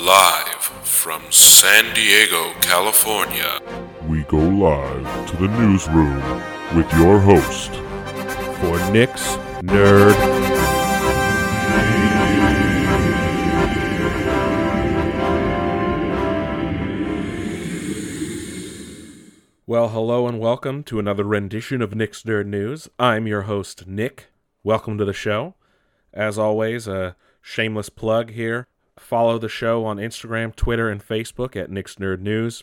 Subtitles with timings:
[0.00, 3.60] Live from San Diego, California.
[4.08, 6.22] We go live to the newsroom
[6.74, 7.70] with your host,
[8.60, 10.16] for Nick's Nerd.
[19.66, 22.88] Well, hello and welcome to another rendition of Nick's Nerd News.
[22.98, 24.28] I'm your host, Nick.
[24.64, 25.56] Welcome to the show.
[26.14, 28.66] As always, a shameless plug here.
[29.00, 32.62] Follow the show on Instagram, Twitter, and Facebook at Nick's Nerd News.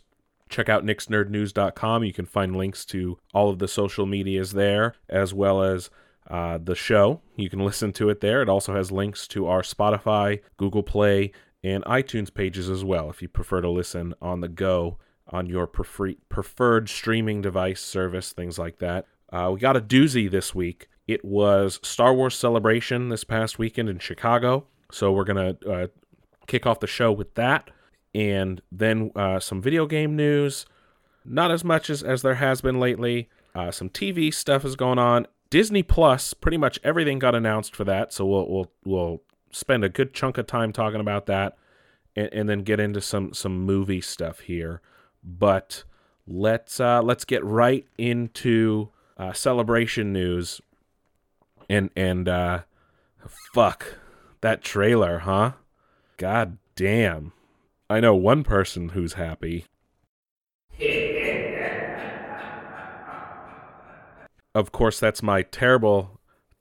[0.50, 2.04] Check out nicksnerdnews.com.
[2.04, 5.90] You can find links to all of the social medias there, as well as
[6.30, 7.22] uh, the show.
[7.36, 8.42] You can listen to it there.
[8.42, 11.32] It also has links to our Spotify, Google Play,
[11.64, 15.68] and iTunes pages as well if you prefer to listen on the go on your
[15.68, 19.06] preferred streaming device service, things like that.
[19.34, 20.88] Uh, we got a doozy this week.
[21.08, 24.68] It was Star Wars Celebration this past weekend in Chicago.
[24.92, 25.88] So we're going to uh,
[26.48, 27.70] kick off the show with that.
[28.16, 30.66] And then uh, some video game news.
[31.24, 33.30] Not as much as, as there has been lately.
[33.54, 35.28] Uh, some TV stuff is going on.
[35.50, 38.14] Disney Plus, pretty much everything got announced for that.
[38.14, 41.58] So we'll, we'll, we'll spend a good chunk of time talking about that
[42.16, 44.82] and, and then get into some, some movie stuff here.
[45.24, 45.84] But
[46.26, 50.62] let's, uh, let's get right into uh, celebration news.
[51.70, 52.62] And, and, uh,
[53.54, 53.98] fuck
[54.42, 55.54] that trailer, huh?
[56.18, 57.32] God damn.
[57.90, 59.66] I know one person who's happy.
[64.56, 66.20] of course, that's my terrible,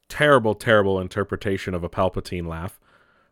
[0.08, 2.78] terrible, terrible interpretation of a Palpatine laugh.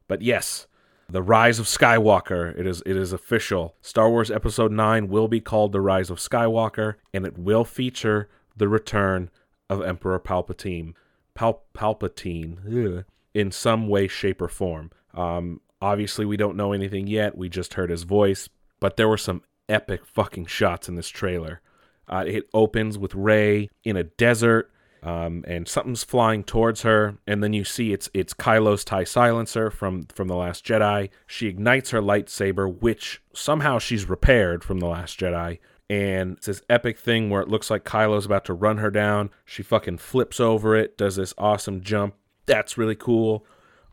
[0.08, 0.66] But yes,
[1.08, 2.58] the Rise of Skywalker.
[2.58, 3.74] It is it is official.
[3.82, 8.28] Star Wars Episode 9 will be called The Rise of Skywalker, and it will feature
[8.56, 9.30] the return
[9.68, 10.94] of Emperor Palpatine.
[11.34, 14.90] Pal- Palpatine ugh, in some way, shape, or form.
[15.12, 17.36] Um, Obviously, we don't know anything yet.
[17.36, 18.48] We just heard his voice,
[18.80, 21.60] but there were some epic fucking shots in this trailer.
[22.08, 24.70] Uh, it opens with Rey in a desert,
[25.02, 29.70] um, and something's flying towards her, and then you see it's it's Kylo's tie silencer
[29.70, 31.10] from from the Last Jedi.
[31.26, 35.58] She ignites her lightsaber, which somehow she's repaired from the Last Jedi,
[35.90, 39.30] and it's this epic thing where it looks like Kylo's about to run her down.
[39.44, 42.14] She fucking flips over it, does this awesome jump.
[42.46, 43.46] That's really cool.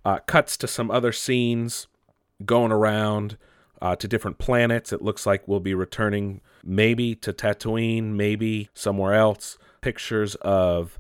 [0.04, 1.88] Uh, cuts to some other scenes
[2.46, 3.38] going around
[3.82, 4.94] uh, to different planets.
[4.94, 9.58] It looks like we'll be returning maybe to Tatooine, maybe somewhere else.
[9.82, 11.00] Pictures of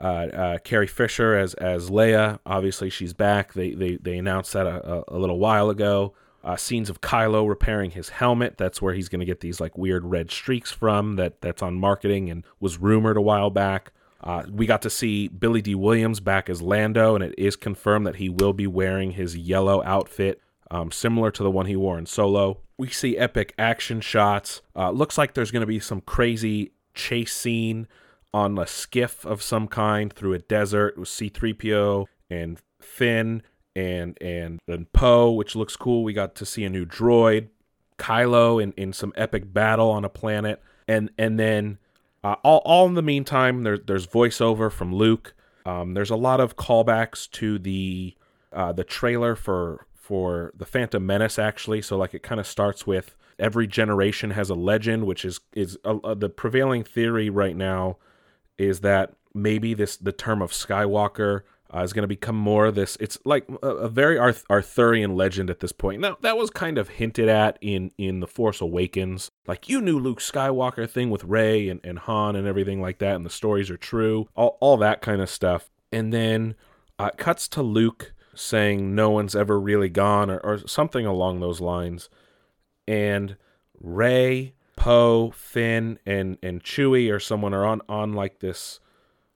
[0.00, 2.38] uh, uh, Carrie Fisher as as Leia.
[2.46, 3.52] Obviously, she's back.
[3.52, 6.14] They they, they announced that a, a little while ago.
[6.44, 8.58] Uh, scenes of Kylo repairing his helmet.
[8.58, 11.16] That's where he's going to get these like weird red streaks from.
[11.16, 13.92] That that's on marketing and was rumored a while back.
[14.22, 18.06] Uh, we got to see Billy Dee Williams back as Lando, and it is confirmed
[18.06, 20.40] that he will be wearing his yellow outfit,
[20.70, 22.58] um, similar to the one he wore in Solo.
[22.78, 24.62] We see epic action shots.
[24.76, 27.88] Uh, looks like there's going to be some crazy chase scene
[28.34, 33.42] on a skiff of some kind through a desert with C-3PO and Finn
[33.74, 36.04] and and and Poe, which looks cool.
[36.04, 37.48] We got to see a new droid,
[37.98, 41.78] Kylo in, in some epic battle on a planet, and and then
[42.24, 45.34] uh, all, all in the meantime, there, there's voiceover from Luke.
[45.66, 48.16] Um, there's a lot of callbacks to the
[48.52, 51.82] uh, the trailer for for the Phantom Menace, actually.
[51.82, 55.76] So like it kind of starts with every generation has a legend, which is is
[55.84, 57.96] uh, uh, the prevailing theory right now
[58.56, 61.42] is that maybe this the term of Skywalker
[61.74, 62.96] uh, is going to become more of this.
[63.00, 66.00] It's like a, a very Arth- Arthurian legend at this point.
[66.00, 69.98] Now that was kind of hinted at in in the Force Awakens, like you knew
[69.98, 73.70] Luke Skywalker thing with Rey and, and Han and everything like that, and the stories
[73.70, 75.70] are true, all all that kind of stuff.
[75.92, 76.54] And then
[76.98, 81.60] uh, cuts to Luke saying no one's ever really gone or, or something along those
[81.60, 82.08] lines,
[82.86, 83.36] and
[83.80, 84.54] Rey.
[84.74, 88.80] Poe, Finn, and and Chewie or someone are on on like this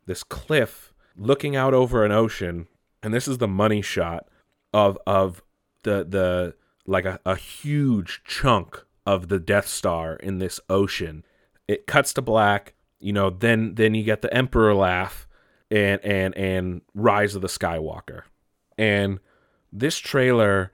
[0.06, 2.67] this cliff looking out over an ocean,
[3.00, 4.27] and this is the money shot
[4.75, 5.43] of of
[5.84, 11.25] the the like a, a huge chunk of the Death Star in this ocean.
[11.69, 15.26] It cuts to black, you know, then then you get the Emperor laugh
[15.70, 18.23] and and and Rise of the Skywalker.
[18.76, 19.20] And
[19.73, 20.73] this trailer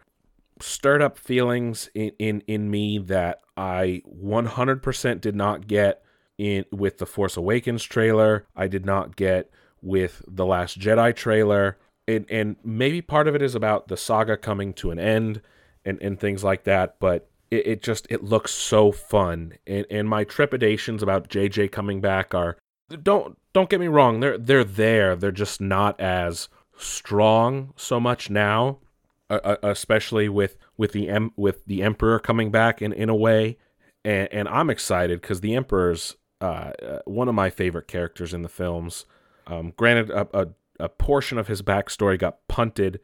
[0.60, 6.02] stirred up feelings in, in, in me that I 100% did not get
[6.38, 8.46] in with the Force Awakens trailer.
[8.56, 9.50] I did not get
[9.80, 11.78] with the Last Jedi trailer.
[12.06, 15.40] And, and maybe part of it is about the saga coming to an end
[15.84, 19.54] and, and things like that, but it, it just it looks so fun.
[19.66, 22.56] And, and my trepidations about JJ coming back are
[23.02, 25.14] don't don't get me wrong, they're they're there.
[25.14, 28.78] They're just not as strong so much now,
[29.28, 33.58] uh, especially with with the em- with the Emperor coming back in in a way,
[34.04, 38.42] and and I'm excited because the Emperor's uh, uh, one of my favorite characters in
[38.42, 39.04] the films.
[39.46, 40.48] Um, granted, a, a,
[40.80, 43.00] a portion of his backstory got punted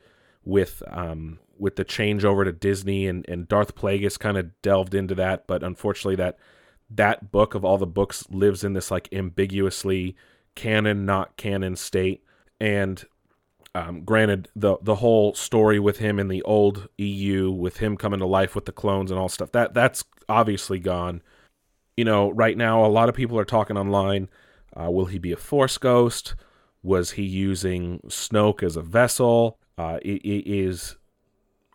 [0.48, 5.14] with um, with the changeover to Disney, and, and Darth Plagueis kind of delved into
[5.16, 6.38] that, but unfortunately, that
[6.90, 10.16] that book of all the books lives in this like ambiguously
[10.54, 12.24] canon, not canon state,
[12.60, 13.04] and
[13.74, 18.20] um, granted, the the whole story with him in the old EU, with him coming
[18.20, 21.22] to life with the clones and all stuff, that that's obviously gone
[21.98, 24.28] you know, right now a lot of people are talking online.
[24.72, 26.36] Uh, will he be a Force ghost?
[26.80, 29.58] Was he using Snoke as a vessel?
[29.78, 30.96] Uh, it, it is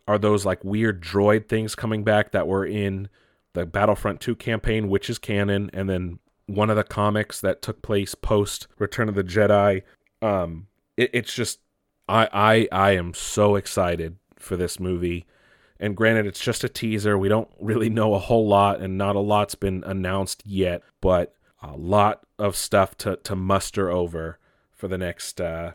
[0.08, 3.08] are those like weird droid things coming back that were in
[3.54, 7.82] the Battlefront 2 campaign, which is canon, and then one of the comics that took
[7.82, 9.84] place post Return of the Jedi.
[10.22, 10.68] Um,
[10.98, 11.60] it, it's just
[12.10, 15.26] I I I am so excited for this movie.
[15.80, 17.18] And granted, it's just a teaser.
[17.18, 21.36] We don't really know a whole lot, and not a lot's been announced yet, but
[21.62, 24.40] a lot of stuff to, to muster over
[24.72, 25.72] for the next, uh,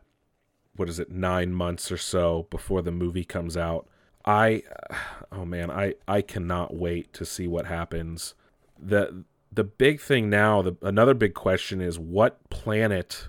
[0.78, 3.88] what is it, nine months or so before the movie comes out.
[4.24, 4.62] I,
[5.32, 8.34] oh man, I, I cannot wait to see what happens.
[8.78, 13.28] The, the big thing now, the, another big question is what planet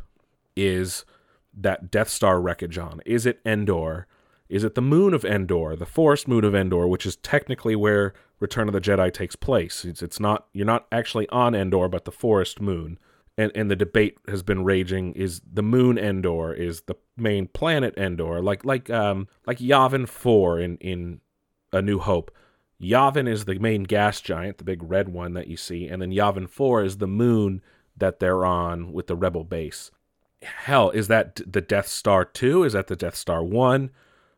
[0.56, 1.06] is
[1.57, 3.01] that Death Star wreckage on?
[3.06, 4.06] Is it Endor?
[4.50, 8.13] Is it the moon of Endor, the forest moon of Endor, which is technically where
[8.40, 9.86] Return of the Jedi takes place?
[9.86, 12.98] It's, it's not you're not actually on Endor, but the forest moon.
[13.39, 17.97] And and the debate has been raging: is the moon Endor is the main planet
[17.97, 21.21] Endor, like like um like Yavin Four in in
[21.71, 22.31] A New Hope.
[22.81, 26.12] Yavin is the main gas giant, the big red one that you see, and then
[26.12, 27.62] Yavin 4 is the moon
[27.97, 29.91] that they're on with the rebel base.
[30.41, 32.63] Hell, is that the Death Star 2?
[32.63, 33.89] Is that the Death Star 1?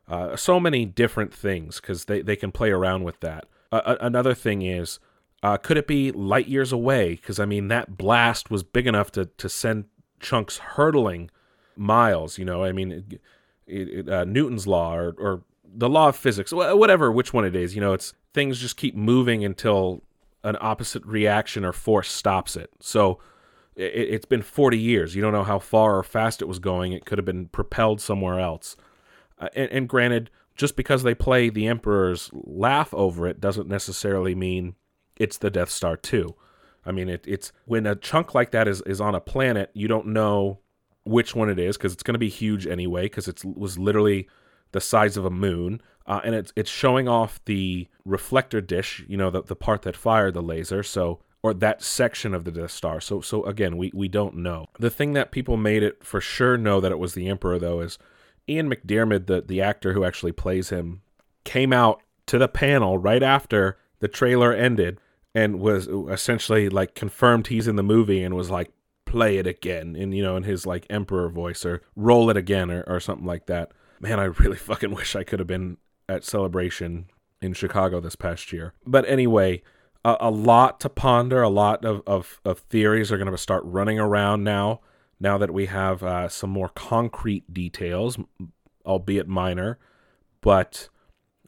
[0.08, 3.46] Uh, so many different things because they, they can play around with that.
[3.70, 4.98] Uh, another thing is,
[5.42, 7.16] uh, could it be light years away?
[7.16, 9.86] Because I mean, that blast was big enough to to send
[10.20, 11.30] chunks hurtling
[11.76, 12.38] miles.
[12.38, 13.20] You know, I mean, it,
[13.66, 17.74] it, uh, Newton's law or or the law of physics, whatever, which one it is.
[17.74, 20.02] You know, it's things just keep moving until
[20.44, 22.70] an opposite reaction or force stops it.
[22.80, 23.18] So
[23.76, 25.14] it, has been 40 years.
[25.14, 26.92] You don't know how far or fast it was going.
[26.92, 28.76] It could have been propelled somewhere else.
[29.38, 34.34] Uh, and, and granted, just because they play the Emperor's laugh over it doesn't necessarily
[34.34, 34.74] mean
[35.16, 36.34] it's the Death Star 2.
[36.84, 39.88] I mean, it, it's when a chunk like that is, is on a planet, you
[39.88, 40.58] don't know
[41.04, 44.28] which one it is because it's going to be huge anyway because it was literally
[44.72, 45.80] the size of a moon.
[46.06, 49.96] Uh, and it's, it's showing off the reflector dish, you know, the, the part that
[49.96, 50.82] fired the laser.
[50.82, 53.00] So, or that section of the Death Star.
[53.00, 54.66] So, so again, we, we don't know.
[54.78, 57.80] The thing that people made it for sure know that it was the Emperor, though,
[57.80, 57.98] is
[58.48, 61.02] Ian McDiarmid, the, the actor who actually plays him,
[61.44, 64.98] came out to the panel right after the trailer ended
[65.34, 68.70] and was essentially like confirmed he's in the movie and was like,
[69.04, 72.70] play it again in you know in his like emperor voice or roll it again
[72.70, 73.70] or, or something like that.
[74.00, 75.76] Man i really fucking wish i could have been
[76.08, 77.06] at celebration
[77.42, 78.72] in chicago this past year.
[78.86, 79.62] But anyway
[80.04, 83.62] a, a lot to ponder a lot of, of, of theories are going to start
[83.66, 84.80] running around now
[85.20, 88.18] now that we have uh, some more concrete details,
[88.84, 89.78] albeit minor,
[90.40, 90.88] but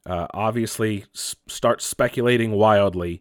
[0.07, 3.21] uh, obviously s- start speculating wildly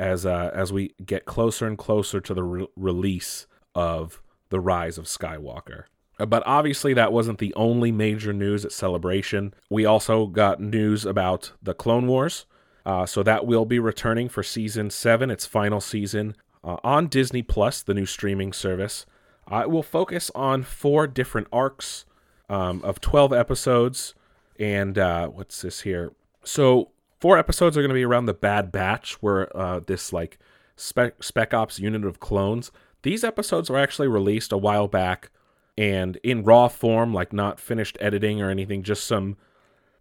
[0.00, 4.98] as uh, as we get closer and closer to the re- release of the Rise
[4.98, 5.84] of Skywalker.
[6.18, 9.52] Uh, but obviously, that wasn't the only major news at Celebration.
[9.68, 12.46] We also got news about the Clone Wars.
[12.86, 17.42] Uh, so that will be returning for season seven, its final season, uh, on Disney
[17.42, 19.04] Plus, the new streaming service.
[19.46, 22.06] I will focus on four different arcs
[22.48, 24.14] um, of 12 episodes.
[24.58, 26.12] And uh, what's this here?
[26.42, 30.38] So, four episodes are going to be around the Bad Batch, where uh, this like
[30.76, 32.70] spec, spec ops unit of clones.
[33.02, 35.30] These episodes were actually released a while back
[35.78, 39.36] and in raw form, like not finished editing or anything, just some.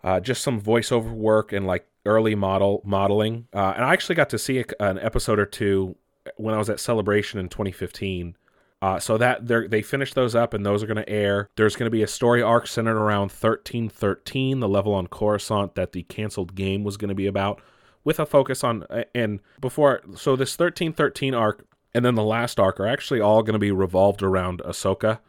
[0.02, 3.48] Uh, just some voiceover work and like early model modeling.
[3.54, 5.98] Uh, and I actually got to see a, an episode or two
[6.38, 8.38] when I was at Celebration in 2015
[8.82, 11.50] uh, so that they finished those up, and those are going to air.
[11.56, 15.92] There's going to be a story arc centered around 1313, the level on Coruscant that
[15.92, 17.62] the canceled game was going to be about,
[18.04, 20.02] with a focus on and before.
[20.16, 23.72] So this 1313 arc and then the last arc are actually all going to be
[23.72, 25.20] revolved around Ahsoka,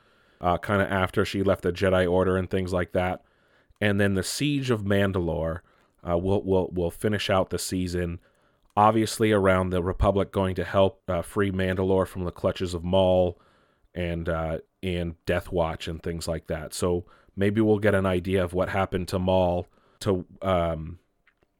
[0.41, 3.23] uh, kind of after she left the Jedi Order and things like that.
[3.81, 5.61] And then the Siege of Mandalore
[6.09, 8.21] uh, will will will finish out the season
[8.77, 13.39] obviously around the Republic going to help uh, free Mandalore from the clutches of Maul
[13.95, 16.73] and uh, and Death Watch and things like that.
[16.75, 17.05] So
[17.37, 19.67] maybe we'll get an idea of what happened to Maul
[20.01, 20.99] to um,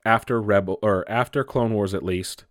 [0.05, 2.45] after Rebel or after Clone Wars at least,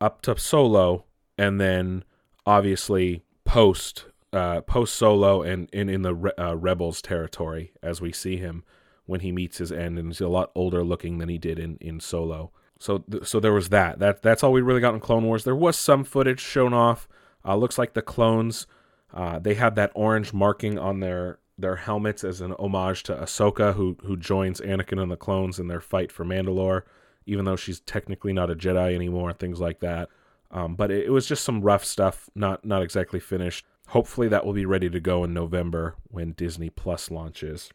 [0.00, 1.04] up to Solo,
[1.36, 2.04] and then
[2.46, 8.12] obviously post uh, post Solo and, and in the Re- uh, Rebels territory as we
[8.12, 8.64] see him
[9.06, 11.76] when he meets his end, and he's a lot older looking than he did in,
[11.80, 12.50] in Solo.
[12.84, 13.98] So th- so there was that.
[13.98, 15.44] That that's all we really got in Clone Wars.
[15.44, 17.08] There was some footage shown off.
[17.42, 18.66] Uh, looks like the clones.
[19.10, 23.72] Uh, they had that orange marking on their their helmets as an homage to Ahsoka,
[23.72, 26.82] who who joins Anakin and the clones in their fight for Mandalore,
[27.24, 29.32] even though she's technically not a Jedi anymore.
[29.32, 30.10] Things like that.
[30.50, 33.64] Um, but it, it was just some rough stuff, not not exactly finished.
[33.88, 37.70] Hopefully that will be ready to go in November when Disney Plus launches.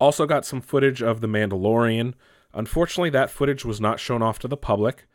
[0.00, 2.14] Also got some footage of The Mandalorian.
[2.54, 5.06] Unfortunately, that footage was not shown off to the public.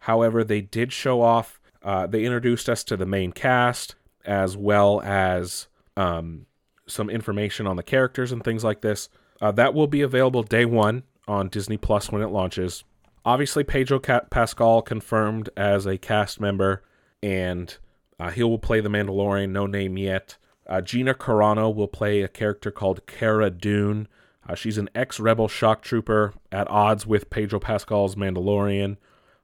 [0.00, 1.60] However, they did show off.
[1.82, 6.46] Uh, they introduced us to the main cast as well as um,
[6.86, 9.08] some information on the characters and things like this.
[9.40, 12.84] Uh, that will be available day one on Disney Plus when it launches.
[13.24, 16.82] Obviously, Pedro Pascal confirmed as a cast member,
[17.22, 17.76] and
[18.20, 19.50] uh, he will play the Mandalorian.
[19.50, 20.36] No name yet.
[20.66, 24.08] Uh, Gina Carano will play a character called Cara Dune.
[24.48, 28.96] Uh, she's an ex-rebel shock trooper at odds with Pedro Pascal's Mandalorian.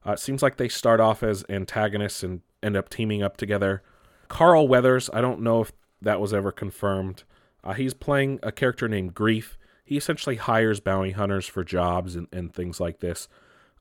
[0.07, 3.83] Uh, it seems like they start off as antagonists and end up teaming up together.
[4.29, 7.25] Carl Weathers, I don't know if that was ever confirmed.
[7.63, 9.59] Uh, he's playing a character named Grief.
[9.85, 13.29] He essentially hires bounty hunters for jobs and, and things like this.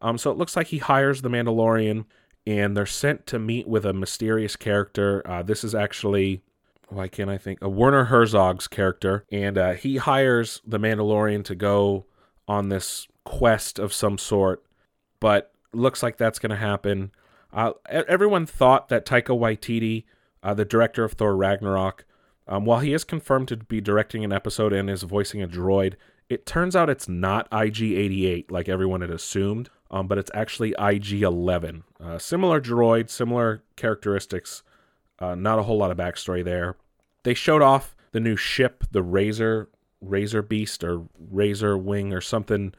[0.02, 2.06] Um, so it looks like he hires the Mandalorian,
[2.48, 5.22] and they're sent to meet with a mysterious character.
[5.26, 6.42] Uh, this is actually,
[6.90, 7.60] why can't I think?
[7.62, 12.06] A Werner Herzog's character, and uh, he hires the Mandalorian to go
[12.48, 14.64] on this quest of some sort,
[15.20, 17.12] but looks like that's going to happen.
[17.54, 20.06] Uh, everyone thought that Taika Waititi,
[20.42, 22.06] uh, the director of Thor Ragnarok,
[22.48, 25.94] um, while he is confirmed to be directing an episode and is voicing a droid,
[26.28, 30.74] it turns out it's not IG 88 like everyone had assumed um, but it's actually
[30.74, 31.84] IG11.
[32.00, 34.64] Uh, similar droid, similar characteristics,
[35.20, 36.76] uh, not a whole lot of backstory there.
[37.24, 39.70] They showed off the new ship, the Razor
[40.02, 42.74] Razor Beast or Razor Wing or something.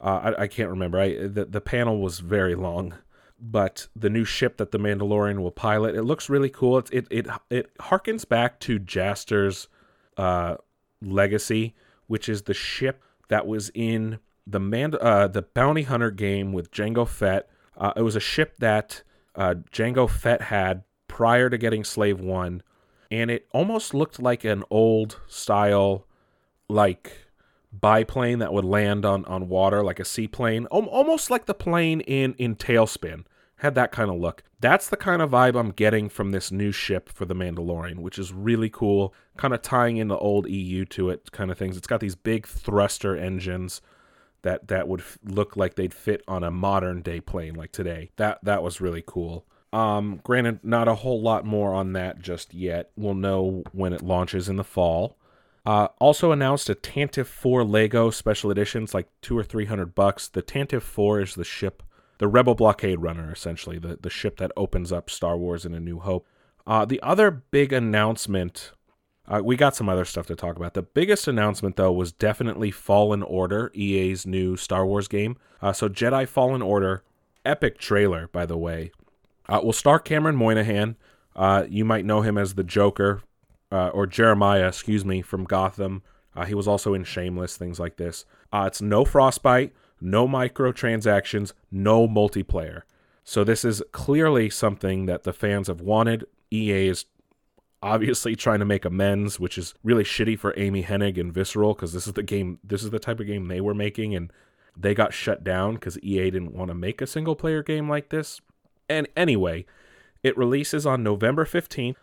[0.00, 1.00] Uh, I, I, can't remember.
[1.00, 2.94] I, the, the panel was very long,
[3.40, 6.78] but the new ship that the Mandalorian will pilot, it looks really cool.
[6.78, 9.68] It it it, it harkens back to Jaster's
[10.18, 10.56] uh,
[11.00, 11.74] legacy,
[12.06, 16.70] which is the ship that was in the man uh, the bounty hunter game with
[16.70, 17.48] Jango Fett.
[17.76, 19.02] Uh, it was a ship that
[19.34, 20.84] uh, Jango Fett had
[21.16, 22.62] prior to getting Slave One,
[23.10, 26.04] and it almost looked like an old style,
[26.68, 27.28] like
[27.72, 32.34] biplane that would land on on water, like a seaplane, almost like the plane in
[32.34, 33.24] in Tailspin.
[33.60, 34.42] Had that kind of look.
[34.60, 38.18] That's the kind of vibe I'm getting from this new ship for the Mandalorian, which
[38.18, 39.14] is really cool.
[39.38, 41.78] Kind of tying in the old EU to it, kind of things.
[41.78, 43.80] It's got these big thruster engines
[44.42, 48.10] that that would f- look like they'd fit on a modern day plane like today.
[48.16, 49.46] That that was really cool.
[49.72, 52.90] Um, granted, not a whole lot more on that just yet.
[52.96, 55.18] We'll know when it launches in the fall.
[55.64, 60.28] Uh, also announced a Tantive 4 Lego special editions, like two or three hundred bucks.
[60.28, 61.82] The Tantive 4 is the ship,
[62.18, 65.80] the Rebel blockade runner, essentially the the ship that opens up Star Wars in A
[65.80, 66.26] New Hope.
[66.66, 68.72] Uh, the other big announcement
[69.28, 70.74] uh, we got some other stuff to talk about.
[70.74, 75.36] The biggest announcement, though, was definitely Fallen Order, EA's new Star Wars game.
[75.60, 77.02] Uh, so, Jedi Fallen Order,
[77.44, 78.92] epic trailer, by the way.
[79.48, 80.96] Uh, will star Cameron Monaghan.
[81.34, 83.22] Uh, you might know him as the Joker,
[83.70, 86.02] uh, or Jeremiah, excuse me, from Gotham.
[86.34, 88.24] Uh, he was also in Shameless, things like this.
[88.52, 92.82] it's no Frostbite, no microtransactions, no multiplayer.
[93.24, 96.26] So, this is clearly something that the fans have wanted.
[96.52, 97.06] EA is
[97.82, 101.92] obviously trying to make amends, which is really shitty for Amy Hennig and Visceral because
[101.92, 104.32] this is the game, this is the type of game they were making, and
[104.76, 108.10] they got shut down because EA didn't want to make a single player game like
[108.10, 108.40] this.
[108.88, 109.66] And anyway,
[110.22, 111.96] it releases on November 15th.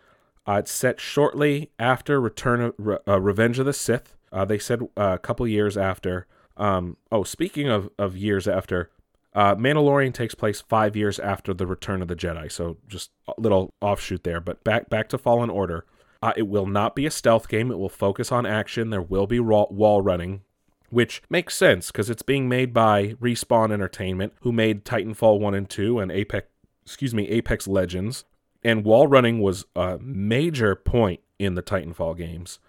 [0.48, 4.16] Uh, it's set shortly after Return of Re- uh, Revenge of the Sith.
[4.32, 6.28] Uh, they said uh, a couple years after.
[6.58, 8.92] Um, oh, speaking of, of years after,
[9.34, 13.34] uh, Mandalorian takes place five years after the Return of the Jedi, so just a
[13.38, 14.40] little offshoot there.
[14.40, 15.86] But back back to Fallen Order.
[16.22, 17.70] Uh, it will not be a stealth game.
[17.70, 18.92] It will focus on action.
[18.92, 20.42] There will be raw, wall running,
[20.90, 25.70] which makes sense because it's being made by Respawn Entertainment, who made Titanfall one and
[25.70, 26.48] two and Apex,
[26.86, 28.26] excuse me, Apex Legends.
[28.64, 32.60] And wall running was a major point in the Titanfall games.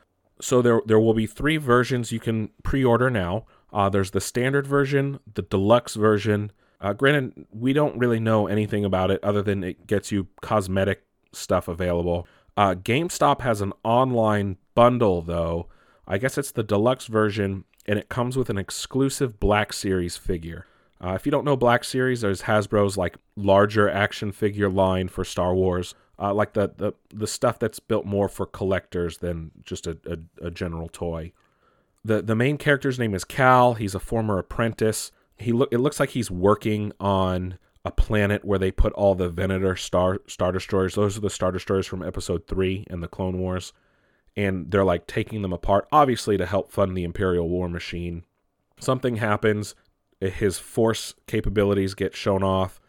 [0.41, 3.47] So there there will be three versions you can pre-order now.
[3.73, 6.51] Uh, there's the standard version, the deluxe version.
[6.81, 11.05] Uh, granted, we don't really know anything about it other than it gets you cosmetic
[11.33, 12.27] stuff available.
[12.57, 15.69] Uh, GameStop has an online bundle, though.
[16.07, 20.67] I guess it's the deluxe version, and it comes with an exclusive Black Series figure.
[21.03, 25.25] Uh, if you don't know Black Series, there's Hasbro's like larger action figure line for
[25.25, 29.87] Star Wars, uh, like the, the the stuff that's built more for collectors than just
[29.87, 31.33] a, a, a general toy.
[32.05, 33.75] the The main character's name is Cal.
[33.75, 35.11] He's a former apprentice.
[35.37, 39.29] He look it looks like he's working on a planet where they put all the
[39.29, 40.95] Venator star star destroyers.
[40.95, 43.73] Those are the star destroyers from Episode Three and the Clone Wars,
[44.37, 48.25] and they're like taking them apart, obviously to help fund the Imperial War Machine.
[48.79, 49.75] Something happens
[50.33, 52.81] his force capabilities get shown off.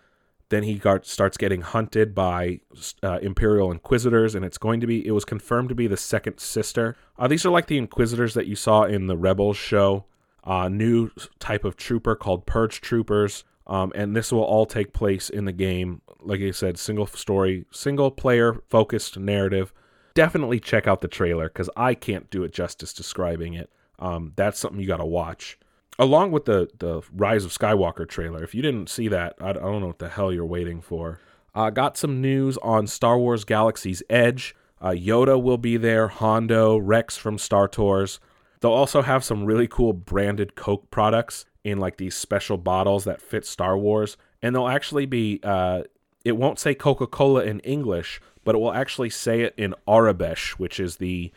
[0.49, 2.59] Then he got, starts getting hunted by
[3.01, 6.39] uh, Imperial Inquisitors, and it's going to be, it was confirmed to be the second
[6.39, 6.95] sister.
[7.17, 10.05] Uh, these are like the Inquisitors that you saw in the Rebels show.
[10.43, 13.43] Uh, new type of trooper called Purge Troopers.
[13.65, 16.01] Um, and this will all take place in the game.
[16.21, 19.73] Like I said, single story, single player focused narrative.
[20.13, 23.71] Definitely check out the trailer because I can't do it justice describing it.
[23.97, 25.57] Um, that's something you got to watch
[25.97, 28.43] along with the the Rise of Skywalker trailer.
[28.43, 31.19] If you didn't see that, I, don't know what the hell you're waiting for.
[31.53, 34.55] Uh, got some news on Star Wars Galaxy's Edge.
[34.81, 36.09] Uh, Yoda will be there.
[36.09, 38.19] Hondo, Rex from Star Tours.
[38.59, 43.21] They'll also have some really cool branded Coke products in like these special bottles that
[43.21, 45.39] fit Star Wars, and they'll actually be.
[45.43, 45.83] Uh,
[46.23, 50.51] it won't say Coca Cola in English, but it will actually say it in Aurebesh,
[50.53, 51.31] which is the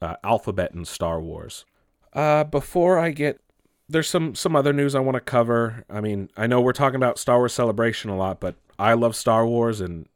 [0.00, 1.64] uh, alphabet in Star Wars.
[2.12, 3.40] Uh, before I get
[3.88, 5.84] there's some some other news I want to cover.
[5.90, 9.14] I mean, I know we're talking about Star Wars Celebration a lot, but I love
[9.16, 10.06] Star Wars, and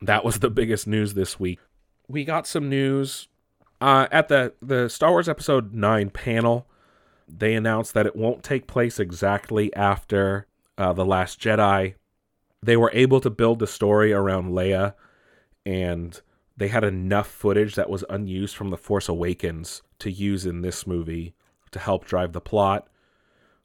[0.00, 1.58] that was the biggest news this week.
[2.08, 3.28] We got some news
[3.80, 6.66] uh, at the the Star Wars Episode Nine panel.
[7.28, 10.46] They announced that it won't take place exactly after
[10.78, 11.94] uh, the Last Jedi.
[12.62, 14.94] They were able to build the story around Leia,
[15.66, 16.18] and
[16.56, 20.86] they had enough footage that was unused from The Force Awakens to use in this
[20.86, 21.34] movie
[21.70, 22.88] to help drive the plot.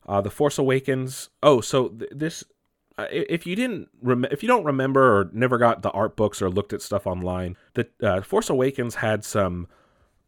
[0.08, 1.30] Uh, the Force Awakens.
[1.42, 2.44] Oh, so th- this.
[2.98, 6.42] Uh, if you didn't, rem- if you don't remember or never got the art books
[6.42, 9.68] or looked at stuff online, the uh, Force Awakens had some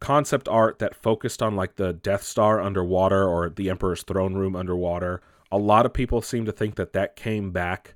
[0.00, 4.56] concept art that focused on like the Death Star underwater or the Emperor's throne room
[4.56, 5.20] underwater.
[5.52, 7.94] A lot of people seem to think that that came back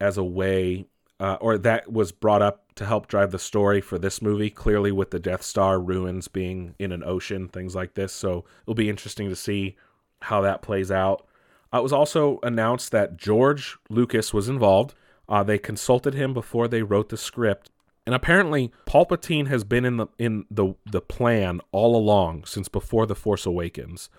[0.00, 0.86] as a way,
[1.18, 4.50] uh, or that was brought up to help drive the story for this movie.
[4.50, 8.12] Clearly, with the Death Star ruins being in an ocean, things like this.
[8.12, 9.76] So it'll be interesting to see
[10.22, 11.26] how that plays out.
[11.72, 14.94] Uh, it was also announced that George Lucas was involved.
[15.28, 17.70] Uh, they consulted him before they wrote the script,
[18.04, 23.06] and apparently Palpatine has been in the in the the plan all along since before
[23.06, 24.10] the Force Awakens.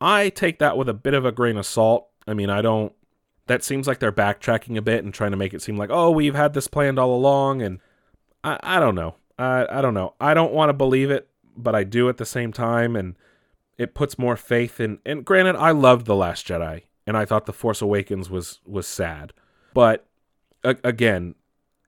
[0.00, 2.08] I take that with a bit of a grain of salt.
[2.26, 2.92] I mean, I don't.
[3.46, 6.10] That seems like they're backtracking a bit and trying to make it seem like, oh,
[6.10, 7.80] we've had this planned all along, and
[8.44, 9.16] I, I don't know.
[9.38, 10.14] I, I don't know.
[10.20, 13.16] I don't want to believe it, but I do at the same time, and
[13.80, 17.46] it puts more faith in and granted I loved The Last Jedi and I thought
[17.46, 19.32] The Force Awakens was was sad.
[19.72, 20.06] But
[20.62, 21.34] a- again,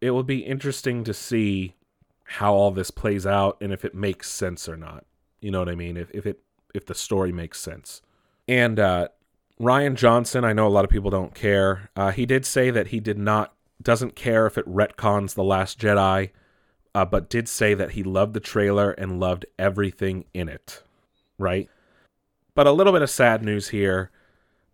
[0.00, 1.76] it will be interesting to see
[2.24, 5.05] how all this plays out and if it makes sense or not.
[5.40, 5.98] You know what I mean?
[5.98, 6.40] If if it
[6.74, 8.00] if the story makes sense.
[8.48, 9.09] And uh
[9.61, 11.90] Rian Johnson, I know a lot of people don't care.
[11.94, 15.78] Uh, he did say that he did not doesn't care if it retcons the Last
[15.78, 16.31] Jedi,
[16.94, 20.83] uh, but did say that he loved the trailer and loved everything in it.
[21.38, 21.68] Right?
[22.54, 24.10] But a little bit of sad news here.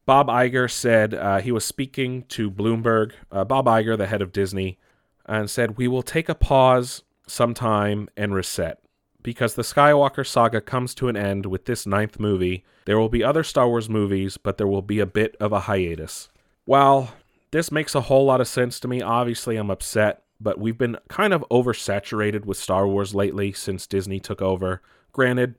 [0.05, 4.33] Bob Iger said uh, he was speaking to Bloomberg, uh, Bob Iger, the head of
[4.33, 4.79] Disney,
[5.27, 8.81] and said, We will take a pause sometime and reset.
[9.23, 13.23] Because the Skywalker saga comes to an end with this ninth movie, there will be
[13.23, 16.31] other Star Wars movies, but there will be a bit of a hiatus.
[16.65, 17.13] Well,
[17.51, 19.03] this makes a whole lot of sense to me.
[19.03, 24.21] Obviously, I'm upset, but we've been kind of oversaturated with Star Wars lately since Disney
[24.21, 24.81] took over.
[25.13, 25.57] Granted,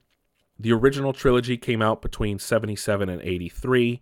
[0.60, 4.02] the original trilogy came out between 77 and 83.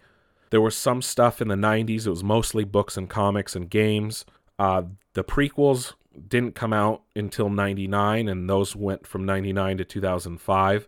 [0.49, 2.07] There was some stuff in the 90s.
[2.07, 4.25] It was mostly books and comics and games.
[4.57, 5.93] Uh, the prequels
[6.27, 10.87] didn't come out until 99, and those went from 99 to 2005.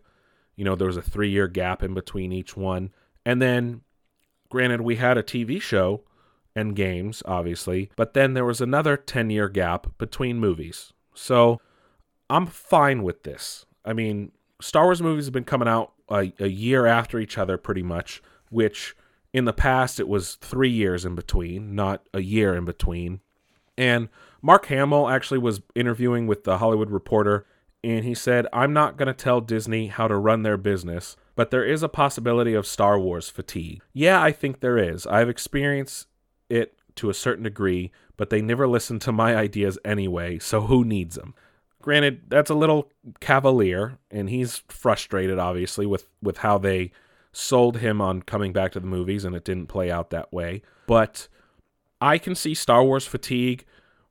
[0.56, 2.92] You know, there was a three year gap in between each one.
[3.26, 3.82] And then,
[4.50, 6.02] granted, we had a TV show
[6.56, 10.94] and games, obviously, but then there was another 10 year gap between movies.
[11.14, 11.62] So
[12.30, 13.66] I'm fine with this.
[13.86, 17.58] I mean, Star Wars movies have been coming out a, a year after each other,
[17.58, 18.96] pretty much, which
[19.34, 23.22] in the past it was three years in between, not a year in between.
[23.78, 24.10] And
[24.42, 27.46] Mark Hamill actually was interviewing with the Hollywood Reporter,
[27.84, 31.52] and he said, I'm not going to tell Disney how to run their business, but
[31.52, 33.82] there is a possibility of Star Wars fatigue.
[33.94, 35.08] Yeah, I think there is.
[35.08, 36.08] I've experienced
[36.50, 40.84] it to a certain degree, but they never listen to my ideas anyway, so who
[40.84, 41.34] needs them?
[41.82, 46.92] Granted, that's a little cavalier, and he's frustrated, obviously, with, with how they
[47.32, 50.62] sold him on coming back to the movies, and it didn't play out that way.
[50.88, 51.28] But
[52.02, 53.66] I can see Star Wars fatigue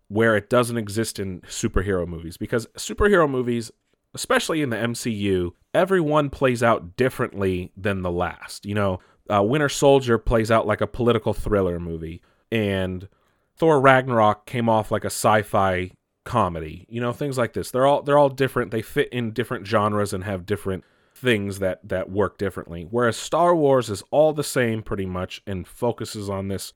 [0.09, 3.70] where it doesn't exist in superhero movies because superhero movies,
[4.14, 8.64] especially in the MCU, everyone plays out differently than the last.
[8.64, 13.09] You know, uh, Winter Soldier plays out like a political thriller movie, and
[13.57, 15.90] Thor Ragnarok came off like a sci-fi
[16.29, 16.85] comedy.
[16.91, 17.71] You know, things like this.
[17.71, 18.71] They're all they're all different.
[18.71, 22.87] They fit in different genres and have different things that that work differently.
[22.88, 26.75] Whereas Star Wars is all the same pretty much and focuses on this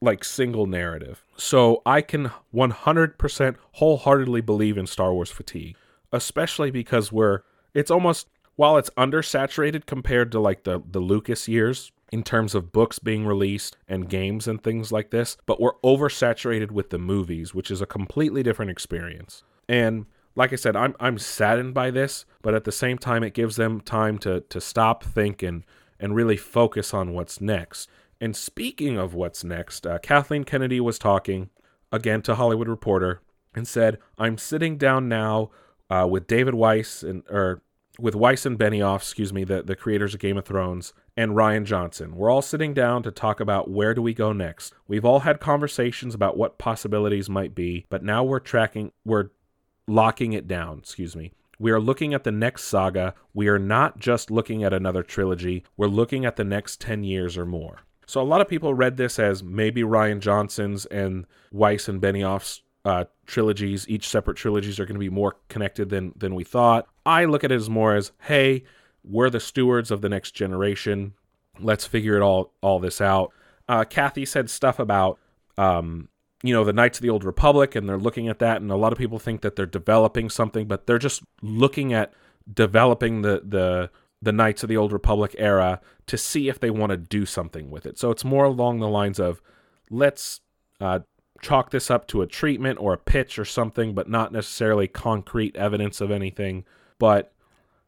[0.00, 1.22] like single narrative.
[1.36, 5.76] So I can 100% wholeheartedly believe in Star Wars fatigue,
[6.10, 7.40] especially because we're
[7.74, 12.70] it's almost while it's undersaturated compared to like the the Lucas years in terms of
[12.70, 17.52] books being released and games and things like this, but we're oversaturated with the movies,
[17.52, 19.42] which is a completely different experience.
[19.68, 23.34] And like I said, I'm I'm saddened by this, but at the same time it
[23.34, 25.64] gives them time to to stop, think and
[25.98, 27.90] and really focus on what's next.
[28.20, 31.50] And speaking of what's next, uh, Kathleen Kennedy was talking
[31.90, 33.22] again to Hollywood Reporter
[33.56, 35.50] and said, "I'm sitting down now
[35.90, 37.60] uh, with David Weiss and or
[37.98, 41.64] with Weiss and Benioff, excuse me, the the creators of Game of Thrones, and Rian
[41.64, 42.16] Johnson.
[42.16, 44.74] We're all sitting down to talk about where do we go next.
[44.88, 49.30] We've all had conversations about what possibilities might be, but now we're tracking, we're
[49.86, 50.78] locking it down.
[50.78, 53.14] Excuse me." We are looking at the next saga.
[53.32, 55.64] We are not just looking at another trilogy.
[55.76, 57.78] We're looking at the next 10 years or more.
[58.06, 62.62] So a lot of people read this as maybe Rian Johnson's and Weiss and Benioff's
[62.84, 66.86] uh, trilogies, each separate trilogies, are going to be more connected than than we thought.
[67.06, 68.64] I look at it as more as, hey,
[69.02, 71.14] we're the stewards of the next generation.
[71.60, 73.32] Let's figure it all all this out.
[73.68, 75.18] Uh, Kathy said stuff about,
[75.56, 76.08] um,
[76.42, 78.76] you know, the Knights of the Old Republic, and they're looking at that, and a
[78.76, 82.12] lot of people think that they're developing something, but they're just looking at
[82.52, 86.90] developing the the the Knights of the Old Republic era to see if they want
[86.90, 87.98] to do something with it.
[87.98, 89.40] So it's more along the lines of
[89.90, 90.40] let's
[90.80, 91.00] uh,
[91.42, 95.56] chalk this up to a treatment or a pitch or something, but not necessarily concrete
[95.56, 96.64] evidence of anything.
[96.98, 97.32] But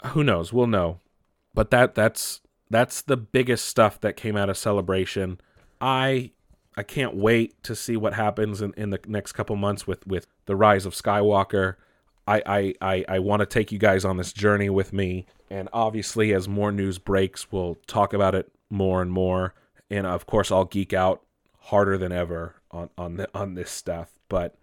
[0.06, 0.52] who knows?
[0.52, 1.00] We'll know.
[1.54, 5.40] But that that's that's the biggest stuff that came out of Celebration.
[5.80, 6.32] I
[6.76, 10.26] I can't wait to see what happens in, in the next couple months with with
[10.46, 11.76] the rise of Skywalker.
[12.26, 15.68] I I I, I want to take you guys on this journey with me and
[15.72, 19.54] obviously, as more news breaks, we'll talk about it more and more.
[19.90, 21.22] And of course, I'll geek out
[21.60, 24.10] harder than ever on on the, on this stuff.
[24.28, 24.56] But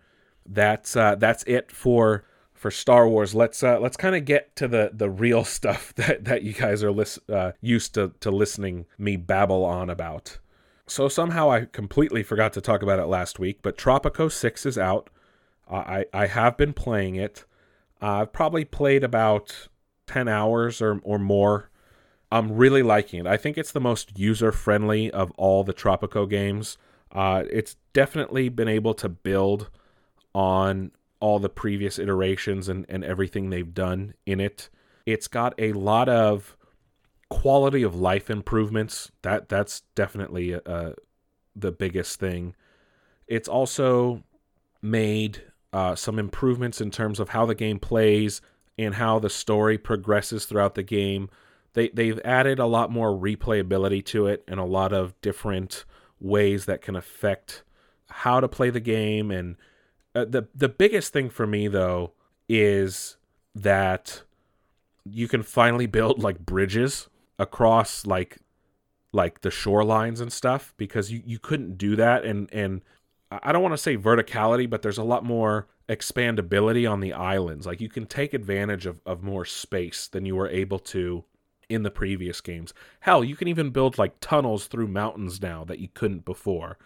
[0.45, 3.33] that's uh, that's it for for Star Wars.
[3.33, 6.83] Let's uh, let's kind of get to the the real stuff that that you guys
[6.83, 10.39] are lis- uh, used to to listening me babble on about.
[10.85, 14.77] So somehow I completely forgot to talk about it last week, but Tropico Six is
[14.77, 15.09] out.
[15.69, 17.45] I I have been playing it.
[18.01, 19.69] I've probably played about
[20.07, 21.69] 10 hours or, or more.
[22.31, 23.27] I'm really liking it.
[23.27, 26.77] I think it's the most user friendly of all the Tropico games.
[27.13, 29.69] Uh, it's definitely been able to build
[30.33, 34.69] on all the previous iterations and, and everything they've done in it.
[35.05, 36.57] It's got a lot of
[37.29, 39.11] quality of life improvements.
[39.21, 40.93] That that's definitely uh,
[41.55, 42.55] the biggest thing.
[43.27, 44.23] It's also
[44.81, 48.41] made uh, some improvements in terms of how the game plays,
[48.77, 51.29] and how the story progresses throughout the game.
[51.73, 55.85] They they've added a lot more replayability to it and a lot of different
[56.23, 57.63] ways that can affect
[58.09, 59.55] how to play the game and
[60.15, 62.11] uh, the the biggest thing for me though
[62.47, 63.17] is
[63.55, 64.23] that
[65.05, 68.37] you can finally build like bridges across like
[69.11, 72.81] like the shorelines and stuff because you, you couldn't do that and and
[73.43, 77.65] I don't want to say verticality, but there's a lot more expandability on the islands.
[77.65, 81.23] Like you can take advantage of, of more space than you were able to
[81.69, 82.73] in the previous games.
[83.01, 86.77] Hell, you can even build like tunnels through mountains now that you couldn't before.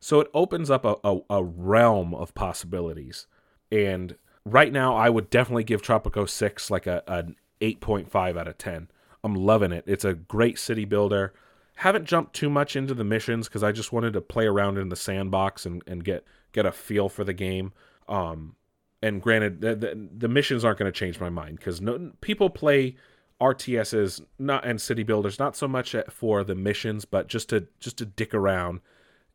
[0.00, 3.26] So it opens up a, a, a realm of possibilities.
[3.70, 8.58] And right now, I would definitely give Tropico 6 like a, an 8.5 out of
[8.58, 8.88] 10.
[9.24, 9.84] I'm loving it.
[9.86, 11.34] It's a great city builder.
[11.76, 14.88] Haven't jumped too much into the missions because I just wanted to play around in
[14.88, 17.72] the sandbox and, and get get a feel for the game.
[18.08, 18.56] Um,
[19.02, 22.48] and granted, the, the, the missions aren't going to change my mind because no, people
[22.48, 22.96] play
[23.40, 27.98] RTSs not and city builders not so much for the missions, but just to just
[27.98, 28.80] to dick around